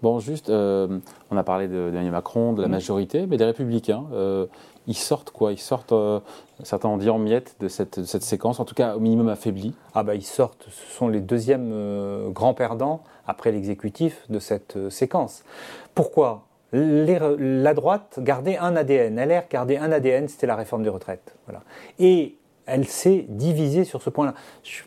Bon, 0.00 0.18
juste, 0.18 0.48
euh, 0.48 0.98
on 1.30 1.36
a 1.36 1.44
parlé 1.44 1.68
de, 1.68 1.90
Macron, 2.10 2.54
de 2.54 2.62
la 2.62 2.66
mmh. 2.66 2.70
majorité, 2.70 3.26
mais 3.28 3.36
des 3.36 3.44
républicains 3.44 4.04
ils 4.86 4.96
sortent 4.96 5.30
quoi? 5.30 5.52
Ils 5.52 5.58
sortent, 5.58 5.92
euh, 5.92 6.20
certains 6.62 6.88
ont 6.88 6.96
dit 6.96 7.10
en 7.10 7.18
miettes 7.18 7.56
de 7.60 7.68
cette, 7.68 8.04
séquence, 8.04 8.60
en 8.60 8.64
tout 8.64 8.74
cas 8.74 8.96
au 8.96 9.00
minimum 9.00 9.28
affaiblis. 9.28 9.74
Ah 9.94 10.02
bah 10.02 10.14
ils 10.14 10.24
sortent, 10.24 10.66
ce 10.68 10.96
sont 10.96 11.08
les 11.08 11.20
deuxièmes 11.20 11.70
euh, 11.72 12.30
grands 12.30 12.54
perdants 12.54 13.02
après 13.26 13.52
l'exécutif 13.52 14.24
de 14.28 14.38
cette 14.38 14.76
euh, 14.76 14.90
séquence. 14.90 15.44
Pourquoi? 15.94 16.46
La 16.72 17.74
droite 17.74 18.18
gardait 18.22 18.56
un 18.56 18.76
ADN, 18.76 19.22
LR 19.22 19.42
gardait 19.50 19.76
un 19.76 19.92
ADN, 19.92 20.26
c'était 20.26 20.46
la 20.46 20.56
réforme 20.56 20.82
des 20.82 20.88
retraites. 20.88 21.36
Voilà. 21.46 21.62
Et 21.98 22.38
elle 22.72 22.86
s'est 22.86 23.26
divisée 23.28 23.84
sur 23.84 24.00
ce 24.00 24.08
point-là. 24.08 24.32
Je 24.62 24.80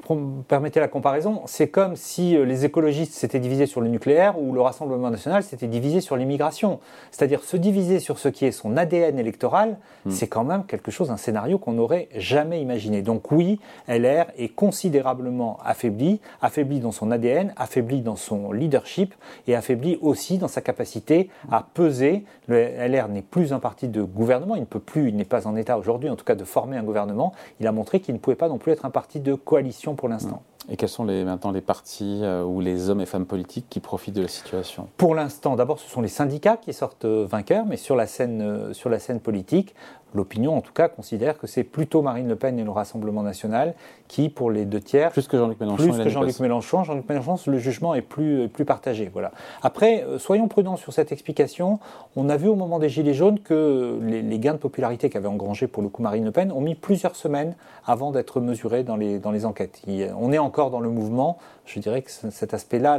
permettez 0.48 0.80
la 0.80 0.88
comparaison, 0.88 1.44
c'est 1.46 1.68
comme 1.68 1.96
si 1.96 2.36
euh, 2.36 2.44
les 2.44 2.66
écologistes 2.66 3.14
s'étaient 3.14 3.40
divisés 3.40 3.68
sur 3.68 3.80
le 3.80 3.90
nucléaire 3.90 4.40
ou 4.42 4.54
le 4.54 4.62
Rassemblement 4.62 5.12
national 5.12 5.44
s'était 5.44 5.68
divisé 5.68 6.02
sur 6.02 6.18
l'immigration. 6.18 6.80
C'est-à-dire 7.12 7.44
se 7.44 7.58
diviser 7.58 8.00
sur 8.00 8.18
ce 8.18 8.28
qui 8.28 8.46
est 8.46 8.52
son 8.52 8.76
ADN 8.76 9.20
électoral, 9.20 9.78
hmm. 10.06 10.12
c'est 10.12 10.26
quand 10.26 10.44
même 10.44 10.66
quelque 10.66 10.90
chose, 10.90 11.12
un 11.12 11.18
scénario 11.18 11.60
qu'on 11.60 11.74
n'aurait 11.74 12.10
jamais 12.16 12.60
imaginé. 12.60 13.04
Donc 13.04 13.32
oui, 13.32 13.60
LR 13.88 14.26
est 14.36 14.50
considérablement 14.50 15.60
affaibli, 15.64 16.20
affaibli 16.42 16.80
dans 16.80 16.92
son 16.92 17.12
ADN, 17.12 17.54
affaibli 17.56 18.02
dans 18.02 18.16
son 18.16 18.52
leadership 18.52 19.14
et 19.48 19.56
affaibli 19.56 20.00
aussi 20.02 20.40
dans 20.40 20.48
sa 20.48 20.62
capacité 20.62 21.30
à 21.52 21.64
peser. 21.76 22.24
Le 22.48 22.58
LR 22.58 23.10
n'est 23.10 23.22
plus 23.22 23.54
un 23.54 23.60
parti 23.60 23.90
de 23.90 24.02
gouvernement, 24.02 24.56
il 24.56 24.62
ne 24.62 24.66
peut 24.66 24.80
plus, 24.80 25.10
il 25.10 25.16
n'est 25.16 25.24
pas 25.24 25.46
en 25.46 25.56
état 25.56 25.78
aujourd'hui 25.78 26.10
en 26.10 26.16
tout 26.16 26.26
cas 26.26 26.36
de 26.36 26.44
former 26.44 26.78
un 26.78 26.84
gouvernement. 26.84 27.34
Il 27.60 27.68
a 27.68 27.75
montré 27.76 28.00
qu'il 28.00 28.16
ne 28.16 28.20
pouvait 28.20 28.36
pas 28.36 28.50
non 28.50 28.58
plus 28.58 28.72
être 28.72 28.86
un 28.86 28.90
parti 28.90 29.20
de 29.20 29.36
coalition 29.36 29.96
pour 29.96 30.10
l'instant. 30.10 30.42
Et 30.70 30.78
quels 30.78 30.90
sont 30.90 31.06
les, 31.06 31.24
maintenant 31.24 31.52
les 31.52 31.62
partis 31.62 32.22
euh, 32.24 32.44
ou 32.44 32.60
les 32.60 32.90
hommes 32.90 33.02
et 33.02 33.06
femmes 33.06 33.26
politiques 33.26 33.68
qui 33.70 33.80
profitent 33.80 34.16
de 34.16 34.24
la 34.24 34.28
situation? 34.28 34.88
Pour 34.98 35.14
l'instant, 35.14 35.56
d'abord, 35.56 35.80
ce 35.80 35.90
sont 35.90 36.02
les 36.02 36.08
syndicats 36.08 36.58
qui 36.58 36.74
sortent 36.74 37.06
euh, 37.06 37.26
vainqueurs, 37.30 37.66
mais 37.66 37.78
sur 37.78 37.96
la 37.96 38.08
scène, 38.08 38.42
euh, 38.42 38.74
sur 38.74 38.90
la 38.90 38.98
scène 38.98 39.20
politique, 39.20 39.76
l'opinion 40.16 40.56
en 40.56 40.62
tout 40.62 40.72
cas 40.72 40.88
considère 40.88 41.38
que 41.38 41.46
c'est 41.46 41.66
plutôt 41.66 42.02
Marine 42.02 42.28
Le 42.28 42.38
Pen 42.38 42.58
et 42.58 42.64
le 42.64 42.72
Rassemblement 42.72 43.22
national 43.22 43.76
qui, 44.08 44.30
pour 44.30 44.50
les 44.50 44.66
deux 44.66 44.80
tiers, 44.80 45.12
plus 45.12 45.28
que 45.28 45.38
Jean-Luc 45.38 45.60
Mélenchon, 45.60 45.84
plus 45.84 46.04
que 46.04 46.10
Jean-Luc 46.10 46.40
Mélenchon, 46.40 46.84
Jean-Luc 46.84 47.08
Mélenchon, 47.10 47.36
le 47.48 47.60
jugement 47.60 47.94
est 47.96 48.02
plus, 48.02 48.48
plus 48.48 48.64
partagé. 48.66 49.10
Voilà. 49.12 49.32
Après, 49.62 50.06
soyons 50.18 50.48
prudents 50.48 50.78
sur 50.78 50.94
cette 50.94 51.12
explication. 51.12 51.80
On 52.16 52.30
a 52.30 52.38
vu 52.38 52.48
au 52.48 52.56
moment 52.56 52.80
des 52.80 52.88
Gilets 52.88 53.14
jaunes 53.14 53.40
que 53.40 54.00
les, 54.02 54.40
gains 54.40 54.54
de 54.54 54.58
popularité 54.58 55.10
qu'avait 55.10 55.28
engrangé 55.28 55.68
pour 55.68 55.84
le 55.84 55.90
coup 55.90 56.02
Marine 56.02 56.24
Le 56.24 56.32
Pen 56.32 56.52
ont 56.54 56.62
mis 56.62 56.76
plusieurs 56.76 57.18
semaines 57.18 57.56
avant 57.86 58.12
d'être 58.12 58.40
mesurés 58.40 58.84
dans 58.84 58.96
les, 58.96 59.20
dans 59.20 59.32
les 59.32 59.46
enquêtes. 59.46 59.82
on 60.18 60.32
est 60.32 60.38
encore 60.56 60.72
dans 60.72 60.80
le 60.80 60.90
mouvement, 60.90 61.38
je 61.66 61.82
dirais 61.82 62.02
que 62.02 62.10
cet 62.10 62.54
aspect-là, 62.54 62.98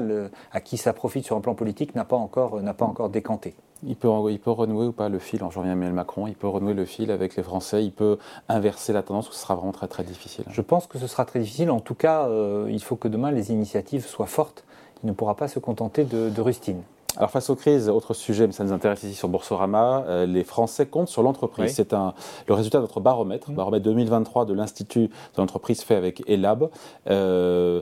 à 0.52 0.60
qui 0.60 0.76
ça 0.76 0.92
profite 0.92 1.24
sur 1.24 1.36
un 1.36 1.40
plan 1.40 1.54
politique, 1.54 1.94
n'a 1.94 2.04
pas 2.04 2.16
encore, 2.16 2.60
pas 2.76 2.84
encore 2.84 3.08
décanté. 3.08 3.54
Il 3.82 3.96
peut, 3.96 4.10
il 4.30 4.38
peut 4.38 4.50
renouer 4.50 4.88
ou 4.88 4.92
pas 4.92 5.08
le 5.08 5.18
fil, 5.18 5.38
je 5.38 5.58
reviens 5.58 5.70
à 5.70 5.72
Emmanuel 5.72 5.94
Macron, 5.94 6.26
il 6.26 6.34
peut 6.34 6.48
renouer 6.48 6.74
le 6.74 6.84
fil 6.84 7.10
avec 7.10 7.34
les 7.34 7.42
Français, 7.42 7.82
il 7.82 7.92
peut 7.92 8.18
inverser 8.50 8.92
la 8.92 9.02
tendance 9.02 9.30
ou 9.30 9.32
ce 9.32 9.38
sera 9.38 9.54
vraiment 9.54 9.72
très 9.72 9.88
très 9.88 10.02
difficile? 10.02 10.44
Je 10.50 10.60
pense 10.60 10.86
que 10.86 10.98
ce 10.98 11.06
sera 11.06 11.24
très 11.24 11.40
difficile. 11.40 11.70
En 11.70 11.80
tout 11.80 11.94
cas, 11.94 12.26
euh, 12.26 12.68
il 12.70 12.82
faut 12.82 12.96
que 12.96 13.08
demain 13.08 13.30
les 13.30 13.50
initiatives 13.50 14.04
soient 14.04 14.26
fortes. 14.26 14.64
Il 15.02 15.06
ne 15.06 15.12
pourra 15.14 15.34
pas 15.34 15.48
se 15.48 15.58
contenter 15.58 16.04
de, 16.04 16.28
de 16.28 16.40
rustine. 16.42 16.82
Alors 17.16 17.30
face 17.30 17.48
aux 17.48 17.56
crises, 17.56 17.88
autre 17.88 18.14
sujet, 18.14 18.46
mais 18.46 18.52
ça 18.52 18.64
nous 18.64 18.72
intéresse 18.72 19.02
ici 19.02 19.14
sur 19.14 19.28
Boursorama, 19.28 20.04
euh, 20.06 20.26
les 20.26 20.44
Français 20.44 20.86
comptent 20.86 21.08
sur 21.08 21.22
l'entreprise. 21.22 21.72
C'est 21.74 21.92
un, 21.92 22.12
le 22.46 22.54
résultat 22.54 22.78
de 22.78 22.82
notre 22.82 23.00
baromètre, 23.00 23.50
mmh. 23.50 23.54
baromètre 23.54 23.84
2023 23.84 24.44
de 24.44 24.52
l'Institut 24.52 25.08
de 25.08 25.10
l'entreprise 25.38 25.82
fait 25.82 25.94
avec 25.94 26.22
ELAB. 26.28 26.68
Euh, 27.08 27.80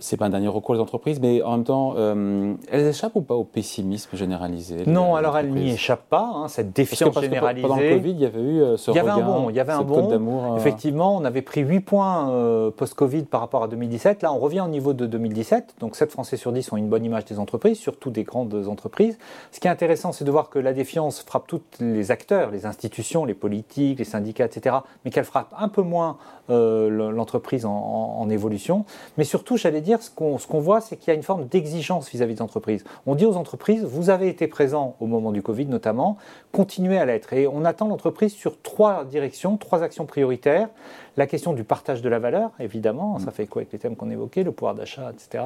c'est 0.00 0.16
pas 0.16 0.26
un 0.26 0.30
dernier 0.30 0.48
recours 0.48 0.74
les 0.74 0.80
entreprises, 0.80 1.20
mais 1.20 1.42
en 1.42 1.52
même 1.52 1.64
temps, 1.64 1.94
euh, 1.96 2.54
elles 2.70 2.86
échappent 2.88 3.14
ou 3.16 3.22
pas 3.22 3.34
au 3.34 3.44
pessimisme 3.44 4.16
généralisé 4.16 4.84
Non, 4.86 5.14
alors 5.14 5.38
elles 5.38 5.50
n'y 5.50 5.70
échappent 5.70 6.08
pas. 6.08 6.30
Hein, 6.34 6.48
cette 6.48 6.72
défiance 6.72 7.12
parce 7.14 7.16
que, 7.16 7.22
généralisée. 7.22 7.66
pendant 7.68 7.80
le 7.80 7.90
Covid, 7.90 8.10
il 8.10 8.20
y 8.20 8.26
avait 8.26 8.40
eu 8.40 8.60
euh, 8.62 8.76
ce 8.76 8.90
Il 8.90 8.94
y 8.96 8.98
avait 8.98 9.12
regain, 9.12 9.24
un 9.24 9.26
bon, 9.30 9.50
il 9.50 9.56
y 9.56 9.60
avait 9.60 9.72
un 9.72 9.80
euh, 9.88 10.56
Effectivement, 10.56 11.16
on 11.16 11.24
avait 11.24 11.42
pris 11.42 11.60
8 11.60 11.80
points 11.80 12.30
euh, 12.30 12.70
post-Covid 12.70 13.22
par 13.24 13.40
rapport 13.40 13.62
à 13.62 13.68
2017. 13.68 14.22
Là, 14.22 14.32
on 14.32 14.38
revient 14.38 14.60
au 14.62 14.68
niveau 14.68 14.92
de 14.92 15.06
2017. 15.06 15.76
Donc 15.80 15.96
7 15.96 16.10
Français 16.10 16.36
sur 16.36 16.52
10 16.52 16.72
ont 16.72 16.76
une 16.76 16.88
bonne 16.88 17.04
image 17.04 17.24
des 17.24 17.38
entreprises, 17.38 17.78
surtout 17.78 18.10
des 18.10 18.24
grandes 18.24 18.66
entreprises. 18.68 19.18
Ce 19.52 19.60
qui 19.60 19.66
est 19.68 19.70
intéressant, 19.70 20.12
c'est 20.12 20.24
de 20.24 20.30
voir 20.30 20.50
que 20.50 20.58
la 20.58 20.72
défiance 20.72 21.20
frappe 21.22 21.46
tous 21.46 21.60
les 21.80 22.10
acteurs, 22.10 22.50
les 22.50 22.66
institutions, 22.66 23.24
les 23.24 23.34
politiques, 23.34 23.98
les 23.98 24.04
syndicats, 24.04 24.44
etc. 24.44 24.76
Mais 25.04 25.10
qu'elle 25.10 25.24
frappe 25.24 25.52
un 25.58 25.68
peu 25.68 25.82
moins 25.82 26.16
euh, 26.50 27.10
l'entreprise 27.12 27.64
en, 27.66 27.70
en- 27.72 28.20
en 28.20 28.30
évolution. 28.30 28.84
Mais 29.18 29.24
surtout, 29.24 29.56
j'allais 29.56 29.80
dire, 29.80 29.89
ce 29.98 30.10
qu'on 30.10 30.38
ce 30.38 30.46
voit, 30.56 30.80
c'est 30.80 30.96
qu'il 30.96 31.08
y 31.08 31.10
a 31.10 31.14
une 31.14 31.22
forme 31.22 31.46
d'exigence 31.46 32.08
vis-à-vis 32.10 32.34
des 32.34 32.42
entreprises. 32.42 32.84
On 33.06 33.14
dit 33.14 33.26
aux 33.26 33.36
entreprises, 33.36 33.84
vous 33.84 34.10
avez 34.10 34.28
été 34.28 34.46
présents 34.46 34.96
au 35.00 35.06
moment 35.06 35.32
du 35.32 35.42
Covid 35.42 35.66
notamment, 35.66 36.16
continuez 36.52 36.98
à 36.98 37.04
l'être. 37.04 37.32
Et 37.32 37.46
on 37.46 37.64
attend 37.64 37.88
l'entreprise 37.88 38.32
sur 38.32 38.60
trois 38.60 39.04
directions, 39.04 39.56
trois 39.56 39.82
actions 39.82 40.06
prioritaires. 40.06 40.68
La 41.16 41.26
question 41.26 41.52
du 41.52 41.64
partage 41.64 42.02
de 42.02 42.08
la 42.08 42.18
valeur, 42.18 42.50
évidemment, 42.60 43.18
ça 43.18 43.30
fait 43.30 43.44
écho 43.44 43.58
avec 43.58 43.72
les 43.72 43.78
thèmes 43.78 43.96
qu'on 43.96 44.10
évoquait, 44.10 44.42
le 44.42 44.52
pouvoir 44.52 44.74
d'achat, 44.74 45.10
etc. 45.12 45.44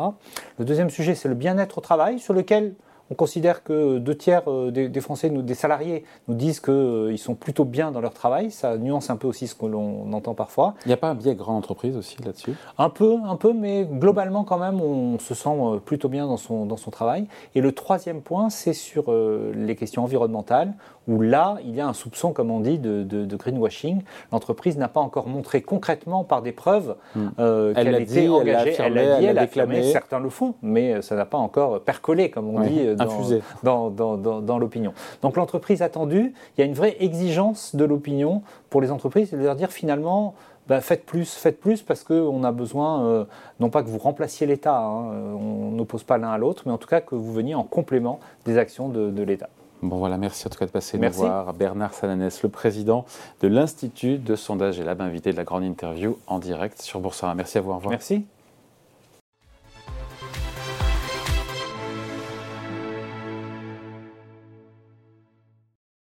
Le 0.59 0.65
deuxième 0.65 0.91
sujet, 0.91 1.15
c'est 1.15 1.29
le 1.29 1.35
bien-être 1.35 1.79
au 1.79 1.81
travail, 1.81 2.19
sur 2.19 2.35
lequel 2.35 2.75
on 3.11 3.15
considère 3.15 3.63
que 3.63 3.99
deux 3.99 4.15
tiers 4.17 4.43
euh, 4.49 4.71
des, 4.71 4.89
des 4.89 5.01
Français, 5.01 5.31
nous- 5.31 5.43
des 5.43 5.55
salariés, 5.55 6.05
nous 6.29 6.35
disent 6.35 6.61
qu'ils 6.61 7.19
sont 7.19 7.35
plutôt 7.35 7.65
bien 7.65 7.91
dans 7.91 8.01
leur 8.01 8.15
travail. 8.15 8.51
Ça 8.51 8.77
nuance 8.77 9.11
un 9.11 9.17
peu 9.17 9.27
aussi 9.29 9.47
ce 9.47 9.55
que 9.55 9.67
l'on 9.67 10.13
entend 10.13 10.35
parfois. 10.35 10.75
Il 10.85 10.89
n'y 10.89 10.95
a 10.95 10.97
pas 10.97 11.09
un 11.11 11.15
biais 11.15 11.35
grande 11.35 11.57
entreprise 11.59 11.97
aussi 11.97 12.17
là-dessus? 12.25 12.55
Un 12.79 12.89
peu, 12.91 13.17
un 13.25 13.37
peu, 13.37 13.53
mais 13.53 13.85
globalement 13.85 14.45
quand 14.45 14.59
même, 14.59 14.81
on 14.81 15.19
se 15.19 15.35
sent 15.35 15.49
euh, 15.51 15.79
plutôt 15.79 16.09
bien 16.09 16.27
dans 16.27 16.37
son, 16.39 16.67
dans 16.67 16.77
son 16.77 16.91
travail. 16.91 17.27
Et 17.55 17.61
le 17.61 17.73
troisième 17.73 18.23
point, 18.23 18.49
c'est 18.51 18.73
sur 18.73 19.05
euh, 19.13 19.53
les 19.55 19.77
questions 19.77 20.03
environnementales, 20.05 20.73
où 21.07 21.21
là, 21.21 21.59
il 21.63 21.75
y 21.75 21.83
a 21.83 21.87
un 21.87 21.93
soupçon, 21.93 22.33
comme 22.33 22.51
on 22.51 22.61
dit, 22.61 22.79
de, 22.79 23.03
de- 23.03 23.27
de 23.27 23.37
greenwashing. 23.37 24.01
L'entreprise 24.33 24.79
n'a 24.79 24.89
pas 24.89 25.01
encore 25.01 25.27
montré 25.29 25.61
concrètement 25.61 26.25
par 26.25 26.41
des 26.41 26.53
preuves 26.53 26.97
Hmm. 27.15 27.29
euh, 27.39 27.73
Elle 27.77 27.85
qu'elle 27.85 28.03
était 28.03 28.21
dit, 28.23 28.29
engagée. 28.29 28.75
elle 28.79 28.95
l'a 28.95 29.03
dit, 29.03 29.25
elle 29.25 29.25
elle 29.31 29.35
l'a 29.37 29.43
affirmé. 29.43 29.83
Certains 29.83 30.19
le 30.19 30.31
font, 30.31 30.55
mais 30.63 31.03
ça 31.03 31.15
n'a 31.15 31.27
pas 31.27 31.37
encore 31.39 31.81
percolé, 31.83 32.31
comme 32.31 32.49
on 32.49 32.61
Ouais, 32.61 32.69
dit, 32.69 32.81
euh, 32.81 32.94
dans, 32.95 33.05
infusé. 33.05 33.43
dans, 33.63 33.91
dans- 33.91 34.17
dans- 34.17 34.41
dans 34.41 34.59
l'opinion. 34.59 34.93
Donc 35.23 35.37
l'entreprise 35.37 35.83
attendue, 35.83 36.33
il 36.57 36.61
y 36.61 36.63
a 36.63 36.67
une 36.67 36.75
vraie 36.75 36.97
exigence 37.01 37.75
de 37.77 37.85
l'opinion 37.85 38.43
pour 38.71 38.81
les 38.81 38.91
entreprises, 38.91 39.31
de 39.31 39.37
leur 39.39 39.57
dire 39.57 39.71
finalement, 39.71 40.35
bah, 40.67 40.81
faites 40.81 41.05
plus, 41.05 41.35
faites 41.35 41.61
plus, 41.61 41.83
parce 41.83 42.05
qu'on 42.05 42.43
a 42.43 42.51
besoin, 42.53 43.05
euh, 43.05 43.25
non 43.61 43.69
pas 43.69 43.83
que 43.83 43.89
vous 43.89 43.99
remplaciez 43.99 44.47
l'État, 44.47 44.79
hein, 44.79 45.11
euh, 45.13 45.33
on 45.35 45.71
n'oppose 45.73 46.05
pas 46.05 46.17
l'un 46.17 46.31
à 46.31 46.39
l'autre, 46.39 46.63
mais 46.67 46.73
en 46.73 46.79
tout 46.79 46.89
cas 46.89 47.01
que 47.03 47.15
vous 47.15 47.33
veniez 47.35 47.55
en 47.55 47.65
complément 47.65 48.19
des 48.47 48.57
actions 48.57 48.89
de, 48.89 49.11
de 49.11 49.23
l'État. 49.23 49.49
Bon 49.83 49.99
voilà, 49.99 50.17
merci 50.17 50.47
en 50.47 50.51
tout 50.51 50.59
cas 50.59 50.65
de 50.65 50.71
passer 50.71 50.97
nous 50.97 51.11
voir. 51.11 51.53
Bernard 51.53 51.93
Salanès, 51.93 52.43
le 52.43 52.49
président 52.49 53.05
de 53.43 53.49
l'Institut 53.49 54.17
de 54.17 54.35
sondage 54.35 54.81
et 54.81 54.85
lab, 54.85 55.03
invité 55.03 55.33
de 55.33 55.37
la 55.37 55.45
grande 55.45 55.65
interview 55.65 56.17
en 56.27 56.39
direct 56.39 56.81
sur 56.81 57.01
Boursorama. 57.01 57.35
Merci 57.35 57.59
à 57.59 57.61
vous, 57.61 57.71
au 57.71 57.75
revoir. 57.75 57.91
Merci. 57.91 58.25